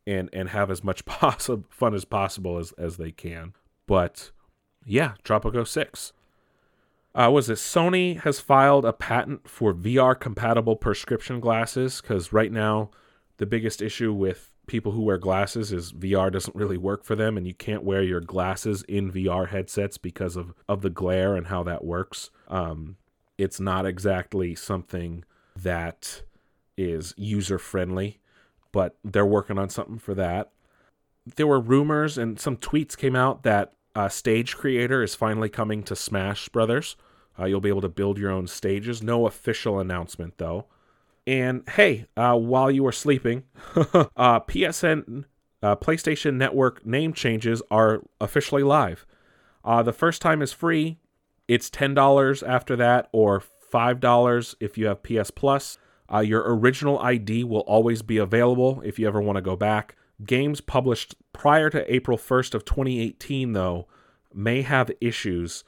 [0.07, 3.53] and and have as much possible fun as possible as as they can.
[3.87, 4.31] But
[4.85, 6.13] yeah, Tropico Six.
[7.13, 11.99] Uh, was it Sony has filed a patent for VR compatible prescription glasses?
[11.99, 12.89] Because right now,
[13.35, 17.35] the biggest issue with people who wear glasses is VR doesn't really work for them
[17.35, 21.47] and you can't wear your glasses in VR headsets because of, of the glare and
[21.47, 22.29] how that works.
[22.47, 22.95] Um,
[23.37, 25.23] it's not exactly something
[25.55, 26.23] that
[26.77, 28.19] is user friendly,
[28.71, 30.51] but they're working on something for that.
[31.35, 33.73] There were rumors and some tweets came out that
[34.09, 36.95] Stage Creator is finally coming to Smash Brothers.
[37.37, 39.01] Uh, you'll be able to build your own stages.
[39.01, 40.65] No official announcement though.
[41.27, 43.43] And hey, uh, while you were sleeping,
[43.75, 45.25] uh, PSN
[45.61, 49.05] uh, PlayStation Network name changes are officially live.
[49.63, 50.97] Uh, the first time is free.
[51.47, 55.77] It's ten dollars after that, or five dollars if you have PS Plus.
[56.13, 59.95] Uh, your original ID will always be available if you ever want to go back.
[60.25, 63.87] Games published prior to April 1st of 2018, though,
[64.33, 65.63] may have issues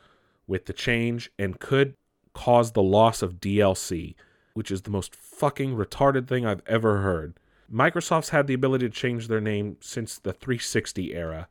[0.45, 1.95] with the change and could
[2.33, 4.15] cause the loss of DLC,
[4.53, 7.39] which is the most fucking retarded thing I've ever heard.
[7.71, 11.47] Microsoft's had the ability to change their name since the 360 era,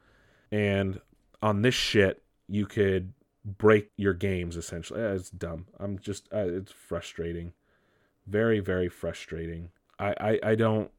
[0.51, 1.01] and
[1.41, 3.13] on this shit, you could
[3.45, 5.01] break your games essentially.
[5.01, 5.67] It's dumb.
[5.79, 7.53] I'm just, uh, it's frustrating.
[8.27, 9.71] Very, very frustrating.
[9.99, 10.91] I, I, I don't,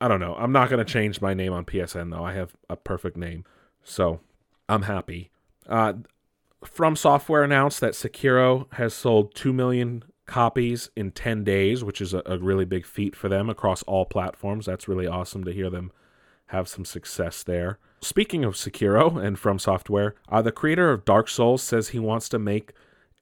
[0.00, 0.34] I don't know.
[0.36, 2.24] I'm not going to change my name on PSN though.
[2.24, 3.44] I have a perfect name.
[3.84, 4.20] So
[4.68, 5.30] I'm happy.
[5.68, 5.94] Uh,
[6.64, 12.14] From Software announced that Sekiro has sold 2 million copies in 10 days, which is
[12.14, 14.66] a, a, really big feat for them across all platforms.
[14.66, 15.92] That's really awesome to hear them
[16.46, 17.78] have some success there.
[18.02, 22.28] Speaking of Sekiro and From Software, uh, the creator of Dark Souls says he wants
[22.30, 22.72] to make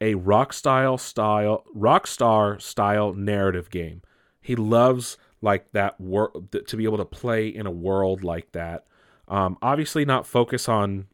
[0.00, 4.00] a rock style style rockstar style narrative game.
[4.40, 8.86] He loves like that world to be able to play in a world like that.
[9.28, 11.08] Um, obviously, not focus on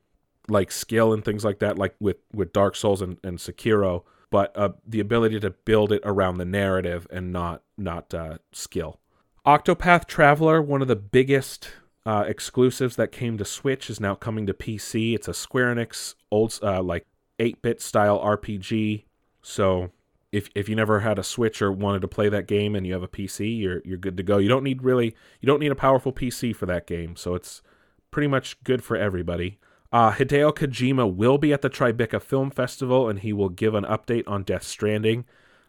[0.49, 4.57] like skill and things like that, like with with Dark Souls and, and Sekiro, but
[4.57, 9.01] uh, the ability to build it around the narrative and not not uh, skill.
[9.45, 11.71] Octopath Traveler, one of the biggest
[12.07, 15.15] uh, exclusives that came to Switch, is now coming to PC.
[15.15, 17.05] It's a Square Enix old uh, like
[17.41, 19.05] 8-bit style RPG.
[19.43, 19.91] So
[20.31, 22.93] if if you never had a Switch or wanted to play that game and you
[22.93, 24.39] have a PC, you're you're good to go.
[24.39, 27.17] You don't need really you don't need a powerful PC for that game.
[27.17, 27.61] So it's
[28.13, 29.59] pretty much good for everybody.
[29.93, 33.85] Uh, Hideo Kojima will be at the Tribeca Film Festival and he will give an
[33.85, 35.25] update on Death Stranding.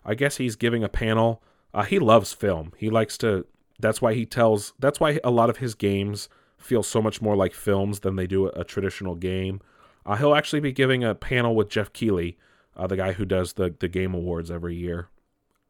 [0.05, 1.41] I guess he's giving a panel.
[1.73, 2.73] Uh, he loves film.
[2.77, 3.45] He likes to.
[3.79, 4.73] That's why he tells.
[4.79, 8.27] That's why a lot of his games feel so much more like films than they
[8.27, 9.61] do a, a traditional game.
[10.05, 12.37] Uh, he'll actually be giving a panel with Jeff Keighley,
[12.75, 15.09] uh, the guy who does the, the game awards every year.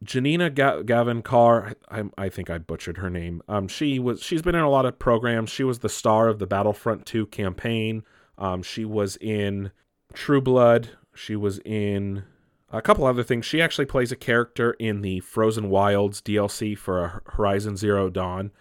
[0.04, 3.42] Janina Ga- Gavankar, I, I, think I butchered her name.
[3.48, 5.50] Um, she was she's been in a lot of programs.
[5.50, 8.04] She was the star of the Battlefront 2 campaign.
[8.38, 9.72] Um, she was in
[10.14, 10.90] True Blood.
[11.16, 12.24] She was in
[12.72, 13.46] a couple other things.
[13.46, 18.52] She actually plays a character in the Frozen Wilds DLC for Horizon Zero Dawn.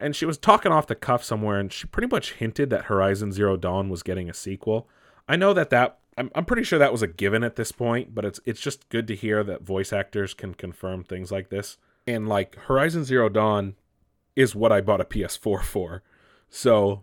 [0.00, 3.32] And she was talking off the cuff somewhere, and she pretty much hinted that Horizon
[3.32, 4.88] Zero Dawn was getting a sequel.
[5.28, 8.14] I know that that I'm, I'm pretty sure that was a given at this point,
[8.14, 11.78] but it's it's just good to hear that voice actors can confirm things like this.
[12.06, 13.76] And like Horizon Zero Dawn
[14.36, 16.02] is what I bought a PS4 for.
[16.50, 17.02] So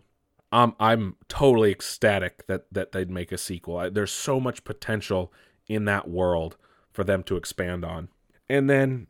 [0.52, 3.78] um, I'm totally ecstatic that that they'd make a sequel.
[3.78, 5.32] I, there's so much potential
[5.68, 6.58] in that world
[6.92, 8.10] for them to expand on.
[8.50, 9.08] And then,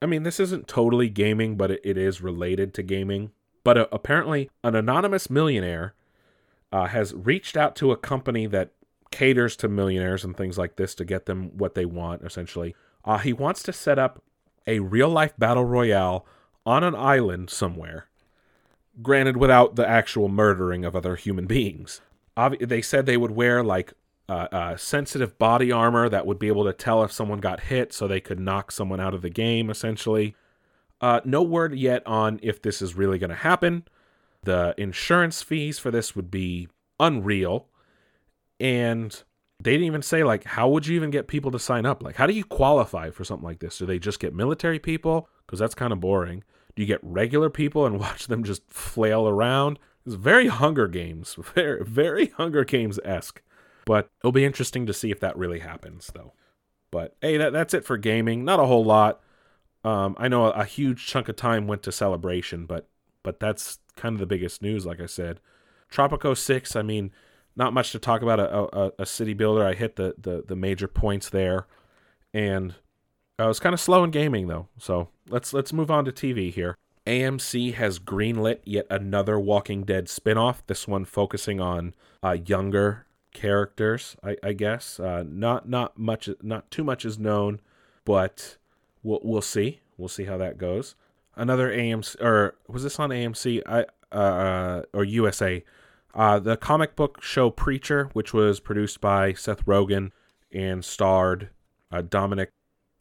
[0.00, 3.32] I mean, this isn't totally gaming, but it, it is related to gaming.
[3.64, 5.94] But uh, apparently, an anonymous millionaire
[6.72, 8.70] uh, has reached out to a company that
[9.10, 12.22] caters to millionaires and things like this to get them what they want.
[12.22, 14.22] Essentially, uh, he wants to set up
[14.66, 16.26] a real life battle royale
[16.64, 18.06] on an island somewhere
[19.00, 22.00] granted without the actual murdering of other human beings.
[22.36, 23.94] Ob- they said they would wear like
[24.28, 27.92] uh, uh, sensitive body armor that would be able to tell if someone got hit
[27.92, 30.34] so they could knock someone out of the game, essentially.
[31.00, 33.84] Uh, no word yet on if this is really going to happen.
[34.44, 36.68] The insurance fees for this would be
[37.00, 37.66] unreal.
[38.60, 39.22] And
[39.60, 42.02] they didn't even say, like, how would you even get people to sign up?
[42.02, 43.78] Like, how do you qualify for something like this?
[43.78, 45.28] Do they just get military people?
[45.46, 46.44] Because that's kind of boring.
[46.74, 49.78] Do you get regular people and watch them just flail around?
[50.06, 53.42] It's very Hunger Games, very very Hunger Games esque.
[53.84, 56.32] But it'll be interesting to see if that really happens, though.
[56.90, 58.44] But hey, that, that's it for gaming.
[58.44, 59.20] Not a whole lot.
[59.84, 62.88] Um, I know a, a huge chunk of time went to celebration, but
[63.22, 64.86] but that's kind of the biggest news.
[64.86, 65.40] Like I said,
[65.90, 66.76] Tropico Six.
[66.76, 67.10] I mean,
[67.56, 68.38] not much to talk about.
[68.38, 69.64] A, a, a city builder.
[69.66, 71.66] I hit the, the the major points there,
[72.32, 72.74] and
[73.38, 74.68] I was kind of slow in gaming though.
[74.78, 76.76] So let's let's move on to TV here.
[77.06, 80.58] AMC has greenlit yet another Walking Dead spinoff.
[80.68, 85.00] This one focusing on uh, younger characters, I, I guess.
[85.00, 87.60] Uh, not not much, not too much is known,
[88.04, 88.56] but
[89.02, 89.80] we'll we'll see.
[89.96, 90.94] We'll see how that goes.
[91.34, 93.62] Another AMC or was this on AMC?
[93.66, 95.64] I uh, or USA.
[96.14, 100.10] Uh, the comic book show Preacher, which was produced by Seth Rogen
[100.52, 101.48] and starred
[101.90, 102.50] uh, Dominic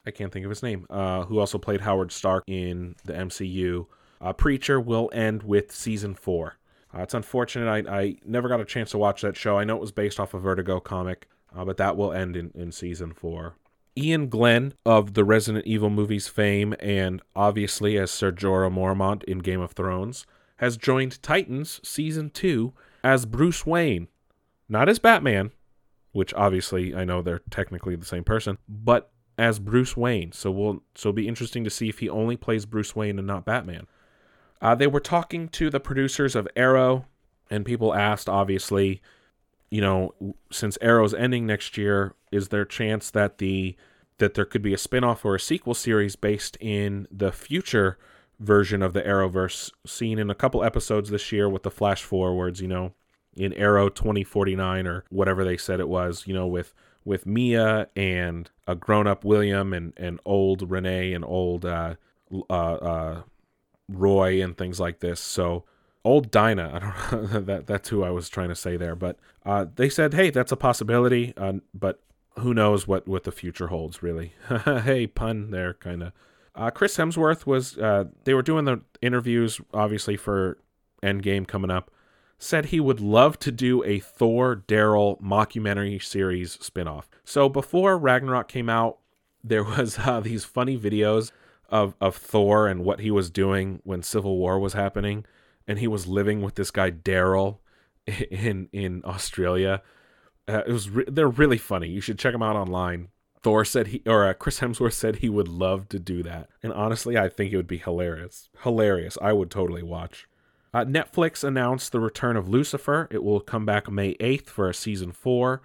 [0.05, 3.85] I can't think of his name, uh, who also played Howard Stark in the MCU.
[4.19, 6.57] Uh, Preacher will end with season four.
[6.93, 7.69] Uh, it's unfortunate.
[7.69, 9.57] I, I never got a chance to watch that show.
[9.57, 12.51] I know it was based off a Vertigo comic, uh, but that will end in,
[12.53, 13.55] in season four.
[13.97, 19.39] Iain Glen of the Resident Evil movies fame, and obviously as Ser Jorah Mormont in
[19.39, 20.25] Game of Thrones,
[20.57, 22.73] has joined Titans season two
[23.03, 24.07] as Bruce Wayne.
[24.69, 25.51] Not as Batman,
[26.13, 30.31] which obviously I know they're technically the same person, but as Bruce Wayne.
[30.31, 33.27] So we'll so it'll be interesting to see if he only plays Bruce Wayne and
[33.27, 33.87] not Batman.
[34.61, 37.05] Uh, they were talking to the producers of Arrow,
[37.49, 39.01] and people asked, obviously,
[39.69, 40.13] you know,
[40.51, 43.75] since Arrow's ending next year, is there a chance that the
[44.19, 47.97] that there could be a spin-off or a sequel series based in the future
[48.39, 52.61] version of the Arrowverse seen in a couple episodes this year with the flash forwards,
[52.61, 52.93] you know,
[53.35, 58.51] in Arrow 2049 or whatever they said it was, you know, with with Mia and
[58.67, 61.95] a grown-up William and and old Renee and old uh,
[62.49, 63.21] uh, uh,
[63.91, 65.19] Roy and things like this.
[65.19, 65.65] So
[66.03, 69.65] old Dinah, I don't that that's who I was trying to say there, but uh,
[69.75, 72.01] they said, hey, that's a possibility, uh, but
[72.39, 74.33] who knows what what the future holds really.
[74.65, 76.13] hey, pun there, kind of.
[76.53, 77.77] Uh, Chris Hemsworth was.
[77.77, 80.57] Uh, they were doing the interviews, obviously for
[81.03, 81.91] Endgame coming up.
[82.37, 87.03] Said he would love to do a Thor Daryl mockumentary series spinoff.
[87.23, 88.97] So before Ragnarok came out,
[89.43, 91.31] there was uh, these funny videos
[91.71, 95.25] of of Thor and what he was doing when Civil War was happening,
[95.67, 97.59] and he was living with this guy Daryl
[98.07, 99.81] in in Australia.
[100.47, 101.87] Uh, it was re- they're really funny.
[101.87, 103.09] You should check them out online.
[103.41, 106.71] Thor said he or uh, Chris Hemsworth said he would love to do that, and
[106.73, 108.49] honestly, I think it would be hilarious.
[108.63, 109.17] Hilarious.
[109.21, 110.27] I would totally watch.
[110.73, 113.07] Uh, Netflix announced the return of Lucifer.
[113.11, 115.61] It will come back May 8th for a season four.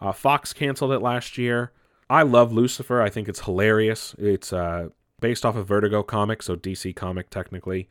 [0.00, 1.72] Uh, Fox canceled it last year.
[2.10, 3.00] I love Lucifer.
[3.00, 4.14] I think it's hilarious.
[4.18, 4.88] It's uh,
[5.22, 7.88] based off of Vertigo comic, so DC comic technically.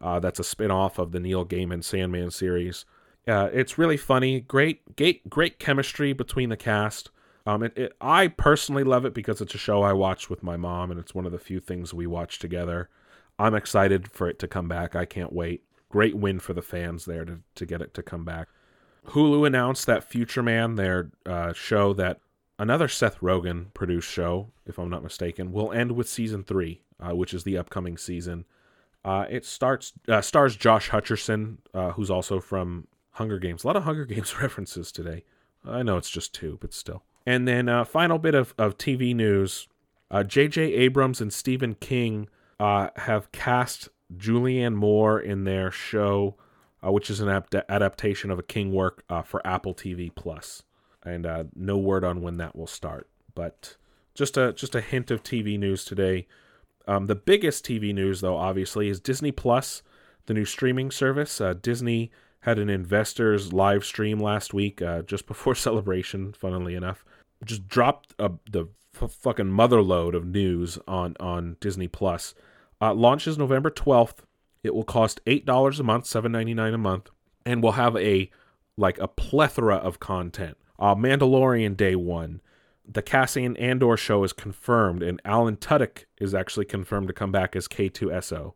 [0.00, 2.84] Uh, that's a spin-off of the Neil Gaiman Sandman series.
[3.26, 4.40] Uh, it's really funny.
[4.40, 7.10] Great, great, great chemistry between the cast.
[7.46, 10.58] Um, it, it, I personally love it because it's a show I watched with my
[10.58, 12.90] mom, and it's one of the few things we watch together.
[13.38, 14.94] I'm excited for it to come back.
[14.94, 15.62] I can't wait.
[15.88, 18.48] Great win for the fans there to, to get it to come back.
[19.08, 22.20] Hulu announced that Future Man, their uh, show that
[22.58, 27.14] another Seth Rogen produced show, if I'm not mistaken, will end with season three, uh,
[27.14, 28.44] which is the upcoming season.
[29.04, 33.64] Uh, it starts uh, stars Josh Hutcherson, uh, who's also from Hunger Games.
[33.64, 35.24] A lot of Hunger Games references today.
[35.64, 37.02] I know it's just two, but still.
[37.26, 39.68] And then uh, final bit of, of TV news:
[40.26, 40.74] J.J.
[40.74, 42.28] Uh, Abrams and Stephen King
[42.60, 46.36] have cast Julianne Moore in their show,
[46.82, 50.62] which is an ap- adaptation of a King work for Apple TV Plus
[51.04, 53.08] and uh, no word on when that will start.
[53.34, 53.76] But
[54.14, 56.26] just a just a hint of TV news today.
[56.86, 59.82] Um, the biggest TV news, though, obviously, is Disney Plus,
[60.26, 61.40] the new streaming service.
[61.40, 66.32] Uh, Disney had an investors live stream last week, uh, just before celebration.
[66.32, 67.04] Funnily enough,
[67.44, 68.66] just dropped a, the
[69.00, 72.34] f- fucking motherload of news on on Disney Plus.
[72.80, 74.26] Uh, launches November twelfth.
[74.62, 77.10] It will cost eight dollars a month, seven ninety nine a month,
[77.44, 78.30] and will have a
[78.76, 80.56] like a plethora of content.
[80.78, 82.40] Uh, Mandalorian Day One.
[82.86, 87.56] The Cassian Andor show is confirmed, and Alan Tudyk is actually confirmed to come back
[87.56, 88.52] as K2SO.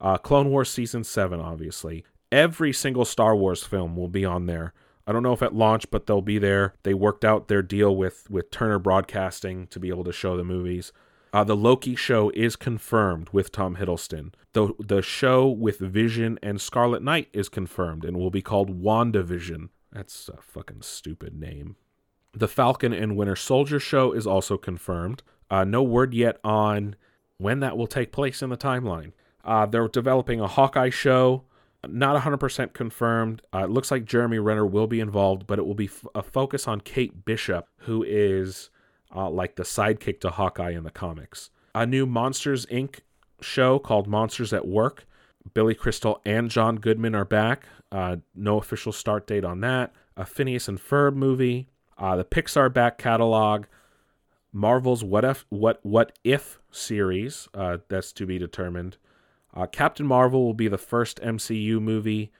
[0.00, 2.04] Uh, Clone Wars Season 7, obviously.
[2.32, 4.72] Every single Star Wars film will be on there.
[5.06, 6.74] I don't know if at launch, but they'll be there.
[6.82, 10.44] They worked out their deal with, with Turner Broadcasting to be able to show the
[10.44, 10.92] movies.
[11.32, 14.32] Uh, the Loki show is confirmed with Tom Hiddleston.
[14.52, 19.68] The, the show with Vision and Scarlet Knight is confirmed and will be called WandaVision.
[19.98, 21.74] That's a fucking stupid name.
[22.32, 25.24] The Falcon and Winter Soldier show is also confirmed.
[25.50, 26.94] Uh, no word yet on
[27.38, 29.10] when that will take place in the timeline.
[29.44, 31.42] Uh, they're developing a Hawkeye show.
[31.84, 33.42] Not 100% confirmed.
[33.52, 36.22] Uh, it looks like Jeremy Renner will be involved, but it will be f- a
[36.22, 38.70] focus on Kate Bishop, who is
[39.12, 41.50] uh, like the sidekick to Hawkeye in the comics.
[41.74, 43.00] A new Monsters Inc.
[43.40, 45.06] show called Monsters at Work
[45.54, 47.66] Billy Crystal and John Goodman are back.
[47.90, 49.92] Uh, no official start date on that.
[50.16, 51.68] A Phineas and Ferb movie.
[51.96, 53.64] Uh, the Pixar back catalog.
[54.52, 57.48] Marvel's What If What What If series.
[57.54, 58.96] Uh, that's to be determined.
[59.54, 62.30] Uh, Captain Marvel will be the first MCU movie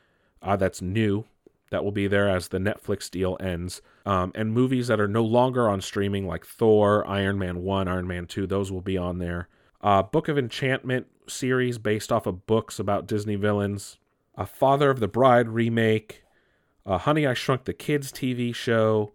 [0.43, 1.25] uh, that's new
[1.71, 3.83] that will be there as the Netflix deal ends.
[4.07, 8.07] Um, and movies that are no longer on streaming, like Thor, Iron Man 1, Iron
[8.07, 9.49] Man 2, those will be on there.
[9.81, 13.99] Uh, Book of Enchantment series based off of books about Disney villains,
[14.39, 16.23] a Father of the Bride remake,
[16.87, 19.13] a Honey I Shrunk the Kids TV show,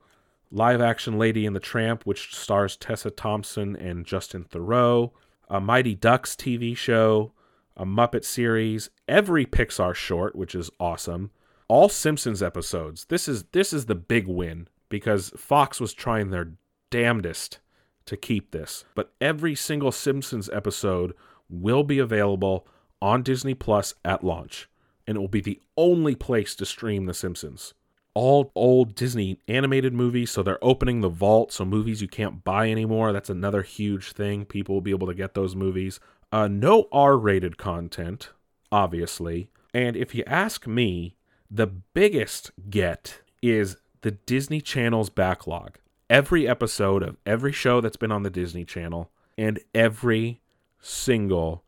[0.52, 5.12] live action Lady and the Tramp, which stars Tessa Thompson and Justin Theroux,
[5.50, 7.32] a Mighty Ducks TV show,
[7.78, 11.32] a Muppet series, every Pixar short, which is awesome,
[11.70, 13.06] all Simpsons episodes.
[13.06, 16.52] This is this is the big win because Fox was trying their
[16.92, 17.60] damnedest
[18.08, 18.84] to keep this.
[18.94, 21.14] But every single Simpsons episode
[21.50, 22.68] will be available
[23.02, 24.70] on Disney Plus at launch,
[25.08, 27.74] and it will be the only place to stream The Simpsons.
[28.16, 32.70] All old Disney animated movies, so they're opening the vault, so movies you can't buy
[32.70, 33.12] anymore.
[33.12, 34.46] That's another huge thing.
[34.46, 36.00] People will be able to get those movies.
[36.32, 38.30] Uh, no R rated content,
[38.72, 39.50] obviously.
[39.74, 41.16] And if you ask me,
[41.50, 45.78] the biggest get is the Disney Channel's backlog.
[46.10, 50.42] Every episode of every show that's been on the Disney Channel and every
[50.80, 51.64] single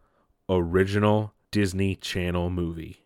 [0.49, 3.04] original Disney Channel movie.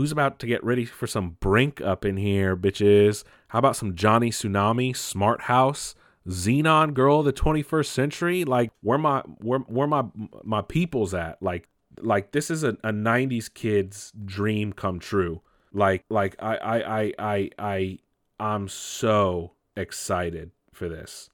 [0.00, 3.22] Who's about to get ready for some Brink up in here, bitches?
[3.48, 5.94] How about some Johnny Tsunami, Smart House,
[6.26, 8.44] Zenon Girl the 21st Century?
[8.46, 10.06] Like where my where where my
[10.42, 11.42] my people's at?
[11.42, 15.42] Like like this is a, a 90s kid's dream come true.
[15.70, 17.98] Like like I I I I I
[18.38, 21.28] I'm so excited for this.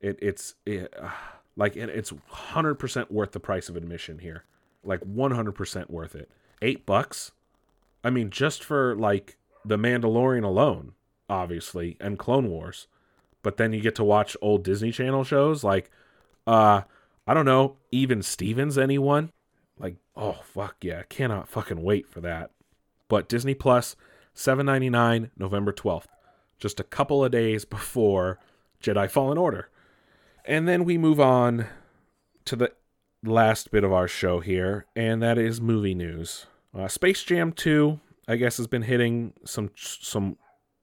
[0.00, 1.10] It it's it, uh,
[1.56, 4.44] like it, it's 100% worth the price of admission here.
[4.84, 6.30] Like 100% worth it.
[6.60, 7.32] 8 bucks
[8.04, 10.92] I mean, just for like The Mandalorian alone,
[11.28, 12.86] obviously, and Clone Wars.
[13.42, 15.90] But then you get to watch old Disney Channel shows like,
[16.46, 16.82] uh,
[17.26, 19.32] I don't know, even Stevens, anyone?
[19.78, 21.00] Like, oh, fuck yeah.
[21.00, 22.50] I cannot fucking wait for that.
[23.08, 23.96] But Disney Plus,
[24.34, 26.06] seven ninety nine, November 12th.
[26.58, 28.38] Just a couple of days before
[28.82, 29.68] Jedi Fallen Order.
[30.44, 31.66] And then we move on
[32.44, 32.72] to the
[33.24, 36.46] last bit of our show here, and that is movie news.
[36.76, 40.36] Uh, Space Jam 2, I guess, has been hitting some some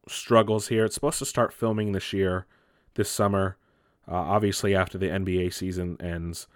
[0.07, 0.85] struggles here.
[0.85, 2.45] It's supposed to start filming this year,
[2.95, 3.57] this summer,
[4.07, 6.47] uh, obviously after the NBA season ends.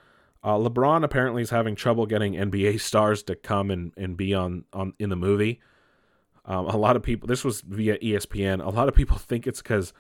[0.44, 4.66] Uh, LeBron apparently is having trouble getting NBA stars to come and, and be on,
[4.74, 5.62] on in the movie.
[6.46, 8.64] Um, a lot of people, this was via ESPN.
[8.64, 9.94] A lot of people think it's because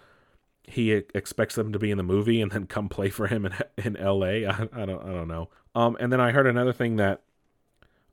[0.65, 3.53] he expects them to be in the movie and then come play for him in
[3.77, 4.47] in LA.
[4.49, 5.49] I, I don't I don't know.
[5.75, 7.21] Um, and then I heard another thing that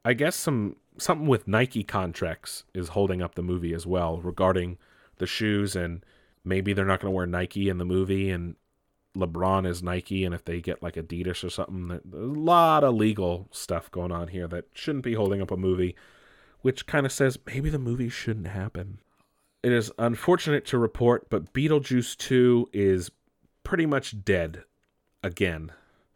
[0.04, 4.78] I guess some something with Nike contracts is holding up the movie as well regarding
[5.18, 6.04] the shoes and
[6.44, 8.56] maybe they're not going to wear Nike in the movie and
[9.16, 12.94] LeBron is Nike and if they get like Adidas or something there's a lot of
[12.94, 15.96] legal stuff going on here that shouldn't be holding up a movie
[16.62, 19.00] which kind of says maybe the movie shouldn't happen.
[19.62, 23.10] It is unfortunate to report but Beetlejuice 2 is
[23.64, 24.64] pretty much dead
[25.22, 25.72] again.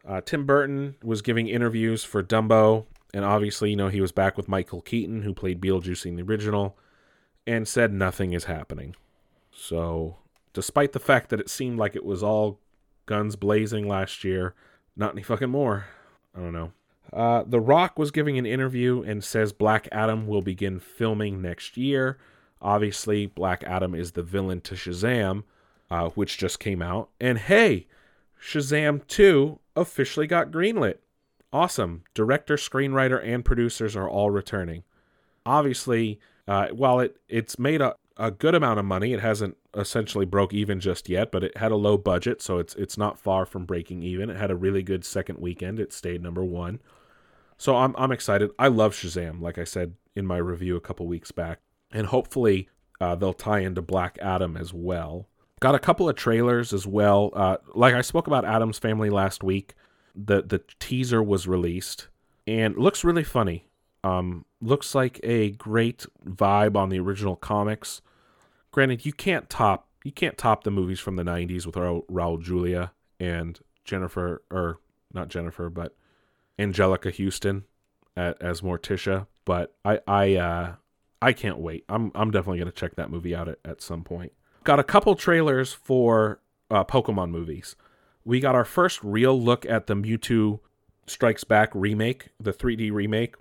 [0.06, 4.36] Uh, Tim Burton was giving interviews for Dumbo and obviously, you know, he was back
[4.36, 6.76] with Michael Keaton, who played Beetlejuice in the original,
[7.46, 8.96] and said nothing is happening.
[9.52, 10.16] So,
[10.52, 12.58] despite the fact that it seemed like it was all
[13.06, 14.54] guns blazing last year,
[14.96, 15.86] not any fucking more.
[16.36, 16.72] I don't know.
[17.12, 21.76] Uh, the Rock was giving an interview and says Black Adam will begin filming next
[21.76, 22.18] year.
[22.60, 25.44] Obviously, Black Adam is the villain to Shazam,
[25.88, 27.10] uh, which just came out.
[27.20, 27.86] And hey,
[28.42, 30.96] Shazam 2 officially got greenlit
[31.54, 32.02] awesome.
[32.14, 34.82] Director, screenwriter, and producers are all returning.
[35.46, 40.26] Obviously, uh, while it it's made a, a good amount of money, it hasn't essentially
[40.26, 43.46] broke even just yet, but it had a low budget, so it's it's not far
[43.46, 44.28] from breaking even.
[44.28, 45.78] It had a really good second weekend.
[45.78, 46.80] It stayed number one.
[47.56, 48.50] So I'm I'm excited.
[48.58, 51.60] I love Shazam, like I said in my review a couple weeks back,
[51.92, 52.68] and hopefully
[53.00, 55.28] uh, they'll tie into Black Adam as well.
[55.60, 57.30] Got a couple of trailers as well.
[57.32, 59.74] Uh, like I spoke about Addams Family last week
[60.14, 62.08] the the teaser was released
[62.46, 63.66] and looks really funny.
[64.02, 68.02] Um, looks like a great vibe on the original comics.
[68.70, 72.92] Granted, you can't top you can't top the movies from the '90s with Raul, Julia
[73.18, 74.78] and Jennifer, or
[75.12, 75.96] not Jennifer, but
[76.58, 77.64] Anjelica Huston
[78.16, 79.26] as, as Morticia.
[79.44, 80.74] But I I uh,
[81.22, 81.84] I can't wait.
[81.88, 84.32] I'm I'm definitely gonna check that movie out at, at some point.
[84.64, 86.40] Got a couple trailers for
[86.70, 87.76] uh, Pokemon movies
[88.24, 90.60] we got our first real look at the Mewtwo
[91.06, 93.34] Strikes Back remake, the 3D remake.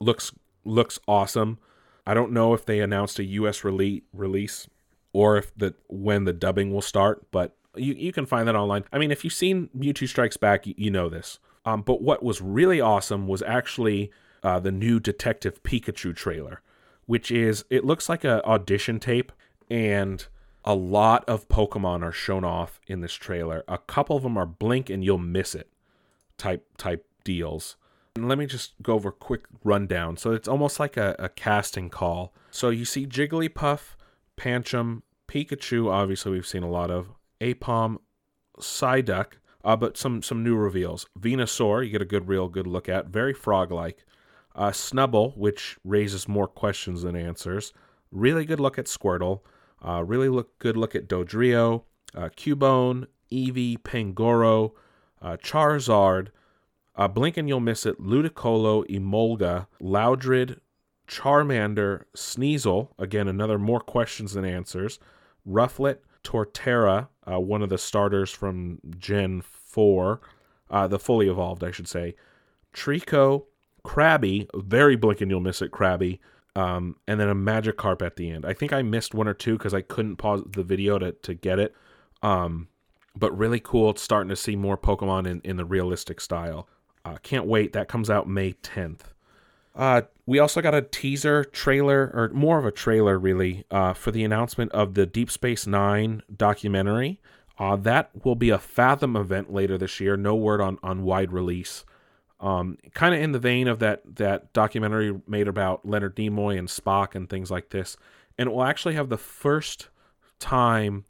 [0.00, 0.32] Looks
[0.64, 1.58] looks awesome.
[2.06, 4.68] I don't know if they announced a US release
[5.12, 8.84] or if the when the dubbing will start, but you you can find that online.
[8.92, 11.38] I mean, if you've seen Mewtwo Strikes Back, you, you know this.
[11.64, 14.10] Um, but what was really awesome was actually
[14.42, 16.60] uh, the new Detective Pikachu trailer,
[17.06, 19.30] which is it looks like a audition tape
[19.70, 20.26] and
[20.64, 23.64] a lot of Pokemon are shown off in this trailer.
[23.66, 25.70] A couple of them are blink and you'll miss it
[26.38, 27.76] type type deals.
[28.14, 30.16] And let me just go over a quick rundown.
[30.16, 32.34] So it's almost like a, a casting call.
[32.50, 33.96] So you see Jigglypuff,
[34.36, 37.08] Pancham, Pikachu, obviously we've seen a lot of,
[37.40, 37.98] Aipom,
[38.58, 39.34] Psyduck,
[39.64, 41.06] uh, but some some new reveals.
[41.18, 44.04] Venusaur, you get a good real good look at, very frog-like.
[44.54, 47.72] Uh, Snubbull, which raises more questions than answers.
[48.10, 49.40] Really good look at Squirtle.
[49.84, 51.82] Uh, really look good look at Dodrio,
[52.14, 54.72] uh, Cubone, Eevee, Pangoro,
[55.20, 56.28] uh, Charizard,
[56.94, 58.00] uh, blink and you'll miss it.
[58.00, 60.60] Ludicolo, Emolga, Loudred,
[61.08, 62.88] Charmander, Sneasel.
[62.98, 64.98] Again, another more questions than answers.
[65.48, 70.20] Rufflet, Torterra, uh, one of the starters from Gen 4,
[70.70, 72.14] uh, the fully evolved, I should say.
[72.74, 73.44] Treecko,
[73.84, 76.18] Krabby, very blink and you'll miss it, Krabby.
[76.54, 78.44] Um, and then a Magikarp at the end.
[78.44, 81.34] I think I missed one or two because I couldn't pause the video to, to
[81.34, 81.74] get it.
[82.22, 82.68] Um,
[83.16, 83.90] but really cool.
[83.90, 86.68] It's starting to see more Pokemon in, in the realistic style.
[87.04, 87.72] Uh, can't wait.
[87.72, 89.00] That comes out May 10th.
[89.74, 94.10] Uh, we also got a teaser trailer, or more of a trailer, really, uh, for
[94.10, 97.20] the announcement of the Deep Space Nine documentary.
[97.58, 100.16] Uh, that will be a Fathom event later this year.
[100.16, 101.84] No word on, on wide release.
[102.42, 106.66] Um, kind of in the vein of that that documentary made about Leonard Nimoy and
[106.68, 107.96] Spock and things like this,
[108.36, 109.88] and it will actually have the first
[110.40, 111.04] time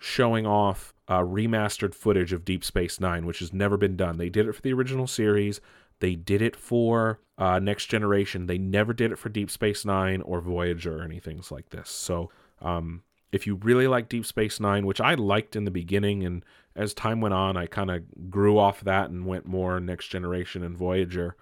[0.00, 4.16] showing off uh, remastered footage of Deep Space Nine, which has never been done.
[4.16, 5.60] They did it for the original series.
[6.00, 8.46] They did it for uh, Next Generation.
[8.46, 11.90] They never did it for Deep Space Nine or Voyager or anything like this.
[11.90, 12.30] So,
[12.62, 16.44] um, if you really like Deep Space Nine, which I liked in the beginning, and
[16.78, 20.62] as time went on, I kind of grew off that and went more Next Generation
[20.62, 21.36] and Voyager.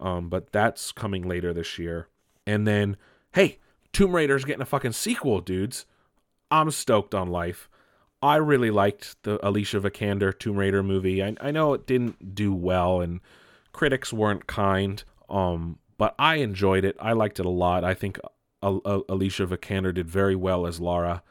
[0.00, 2.08] Um, but that's coming later this year.
[2.44, 2.96] And then,
[3.34, 3.60] hey,
[3.92, 5.86] Tomb Raider's getting a fucking sequel, dudes.
[6.50, 7.70] I'm stoked on life.
[8.20, 11.22] I really liked the Alicia Vikander Tomb Raider movie.
[11.22, 13.20] I, I know it didn't do well and
[13.70, 16.96] critics weren't kind, um, but I enjoyed it.
[16.98, 17.84] I liked it a lot.
[17.84, 18.18] I think
[18.60, 21.22] Alicia Vikander did very well as Lara.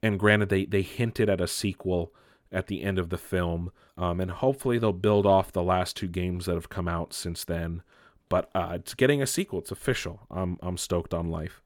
[0.00, 2.12] And granted, they, they hinted at a sequel
[2.54, 6.08] at the end of the film, um, and hopefully they'll build off the last two
[6.08, 7.82] games that have come out since then.
[8.28, 9.58] But uh, it's getting a sequel.
[9.58, 10.20] It's official.
[10.30, 11.62] I'm I'm stoked on life.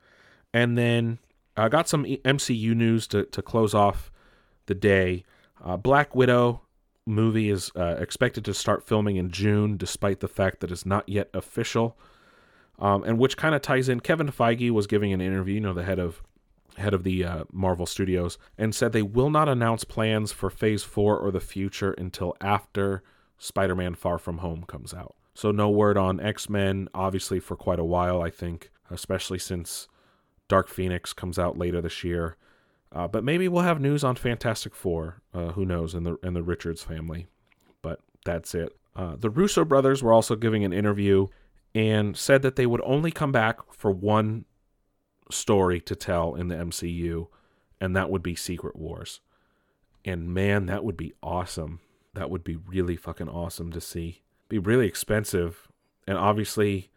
[0.53, 1.19] And then
[1.57, 4.11] I got some MCU news to to close off
[4.67, 5.25] the day.
[5.63, 6.63] Uh, Black Widow
[7.07, 11.09] movie is uh, expected to start filming in June, despite the fact that it's not
[11.09, 11.97] yet official.
[12.79, 14.01] Um, and which kind of ties in.
[14.01, 16.23] Kevin Feige was giving an interview, you know, the head of
[16.79, 20.83] head of the uh, Marvel Studios, and said they will not announce plans for Phase
[20.83, 23.03] Four or the future until after
[23.39, 25.15] Spider-Man: Far From Home comes out.
[25.35, 29.87] So no word on X-Men, obviously for quite a while, I think, especially since
[30.49, 32.37] Dark Phoenix comes out later this year.
[32.91, 35.23] Uh, but maybe we'll have news on Fantastic Four.
[35.33, 35.95] Uh, who knows?
[35.95, 37.27] In the in the Richards family.
[37.83, 38.77] But that's it.
[38.97, 41.29] Uh, the Russo brothers were also giving an interview
[41.75, 44.45] and said that they would only come back for one
[45.31, 47.29] story to tell in the MCU,
[47.81, 49.21] and that would be Secret Wars.
[50.05, 51.81] And man, that would be awesome.
[52.15, 54.23] That would be really fucking awesome to see.
[54.49, 55.69] Be really expensive,
[56.07, 56.91] and obviously,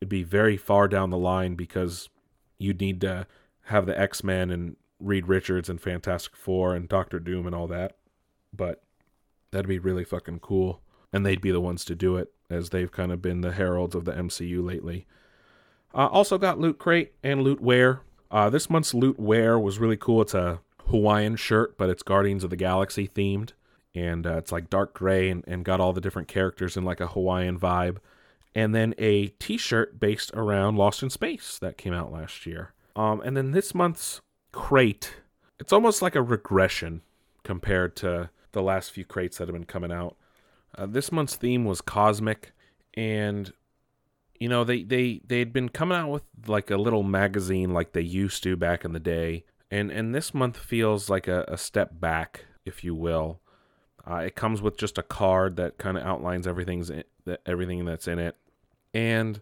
[0.00, 2.08] it'd be very far down the line because
[2.58, 3.26] you'd need to
[3.64, 7.66] have the X Men and Reed Richards and Fantastic Four and Doctor Doom and all
[7.68, 7.96] that.
[8.52, 8.82] But
[9.50, 10.80] that'd be really fucking cool.
[11.12, 13.94] And they'd be the ones to do it, as they've kind of been the heralds
[13.94, 15.06] of the MCU lately.
[15.94, 18.00] Uh, also got Loot Crate and Loot Wear.
[18.30, 20.22] Uh, this month's Loot Wear was really cool.
[20.22, 23.50] It's a Hawaiian shirt, but it's Guardians of the Galaxy themed.
[23.94, 27.00] And uh, it's like dark gray and, and got all the different characters in like
[27.00, 27.98] a Hawaiian vibe.
[28.54, 32.72] And then a t shirt based around Lost in Space that came out last year.
[32.96, 34.20] Um, and then this month's
[34.52, 35.14] crate,
[35.58, 37.02] it's almost like a regression
[37.44, 40.16] compared to the last few crates that have been coming out.
[40.76, 42.52] Uh, this month's theme was cosmic,
[42.94, 43.52] and
[44.38, 48.00] you know they they they'd been coming out with like a little magazine like they
[48.02, 52.00] used to back in the day, and and this month feels like a, a step
[52.00, 53.40] back, if you will.
[54.08, 57.04] Uh, it comes with just a card that kind of outlines everything's in,
[57.46, 58.36] everything that's in it,
[58.92, 59.40] and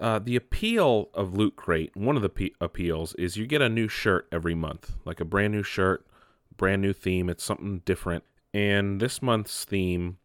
[0.00, 3.68] uh, the appeal of Loot Crate, one of the pe- appeals is you get a
[3.68, 6.06] new shirt every month, like a brand new shirt,
[6.56, 7.30] brand new theme.
[7.30, 8.24] It's something different.
[8.52, 10.18] And this month's theme,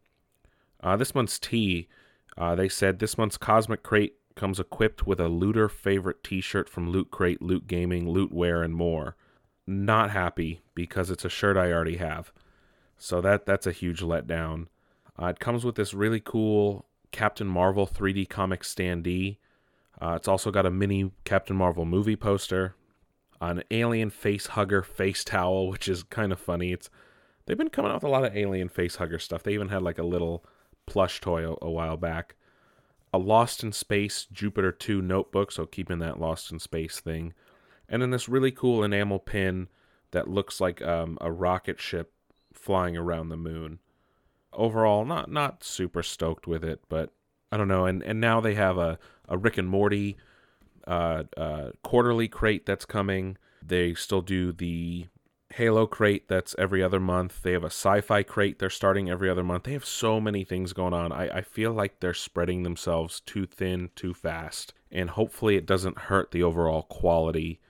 [0.82, 1.88] uh, this month's tee,
[2.36, 6.90] uh, they said this month's Cosmic Crate comes equipped with a looter favorite T-shirt from
[6.90, 9.16] Loot Crate, Loot Gaming, Loot Wear, and more.
[9.66, 12.32] Not happy because it's a shirt I already have,
[12.98, 14.66] so that that's a huge letdown.
[15.20, 19.36] Uh, it comes with this really cool Captain Marvel 3D comic standee
[20.02, 22.74] uh, it's also got a mini Captain Marvel movie poster,
[23.40, 26.72] an alien face hugger face towel, which is kind of funny.
[26.72, 26.90] It's
[27.46, 29.44] they've been coming out with a lot of alien face hugger stuff.
[29.44, 30.44] They even had like a little
[30.86, 32.34] plush toy a, a while back.
[33.14, 37.34] A Lost in Space Jupiter 2 notebook, so keeping that Lost in Space thing.
[37.88, 39.68] And then this really cool enamel pin
[40.12, 42.12] that looks like um, a rocket ship
[42.54, 43.80] flying around the moon.
[44.54, 47.12] Overall, not not super stoked with it, but
[47.50, 47.86] I don't know.
[47.86, 50.16] And and now they have a a Rick and Morty
[50.86, 53.36] uh, uh, quarterly crate that's coming.
[53.64, 55.06] They still do the
[55.54, 57.42] Halo crate that's every other month.
[57.42, 59.64] They have a sci-fi crate they're starting every other month.
[59.64, 61.12] They have so many things going on.
[61.12, 65.98] I, I feel like they're spreading themselves too thin, too fast, and hopefully it doesn't
[65.98, 67.60] hurt the overall quality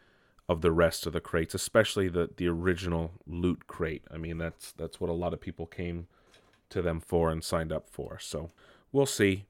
[0.48, 4.04] of the rest of the crates, especially the the original loot crate.
[4.12, 6.06] I mean, that's that's what a lot of people came
[6.70, 8.18] to them for and signed up for.
[8.18, 8.50] So
[8.92, 9.46] we'll see.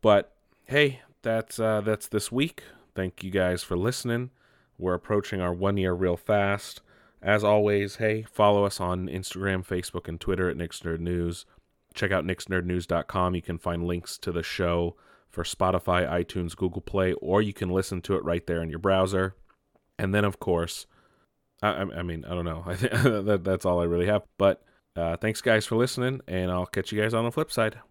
[0.00, 2.62] But hey, that's uh, that's this week.
[2.94, 4.30] Thank you guys for listening.
[4.78, 6.80] We're approaching our one year real fast.
[7.22, 11.46] As always, hey, follow us on Instagram, Facebook, and Twitter at Nick's Nerd News.
[11.94, 13.34] Check out nicksnerdnews.com.
[13.34, 14.96] You can find links to the show
[15.28, 18.78] for Spotify, iTunes, Google Play, or you can listen to it right there in your
[18.78, 19.34] browser.
[19.98, 20.86] And then, of course,
[21.62, 22.62] I, I mean, I don't know.
[22.66, 24.22] I think that, that's all I really have.
[24.38, 24.62] But
[24.94, 27.78] uh, thanks, guys, for listening, and I'll catch you guys on the flip side.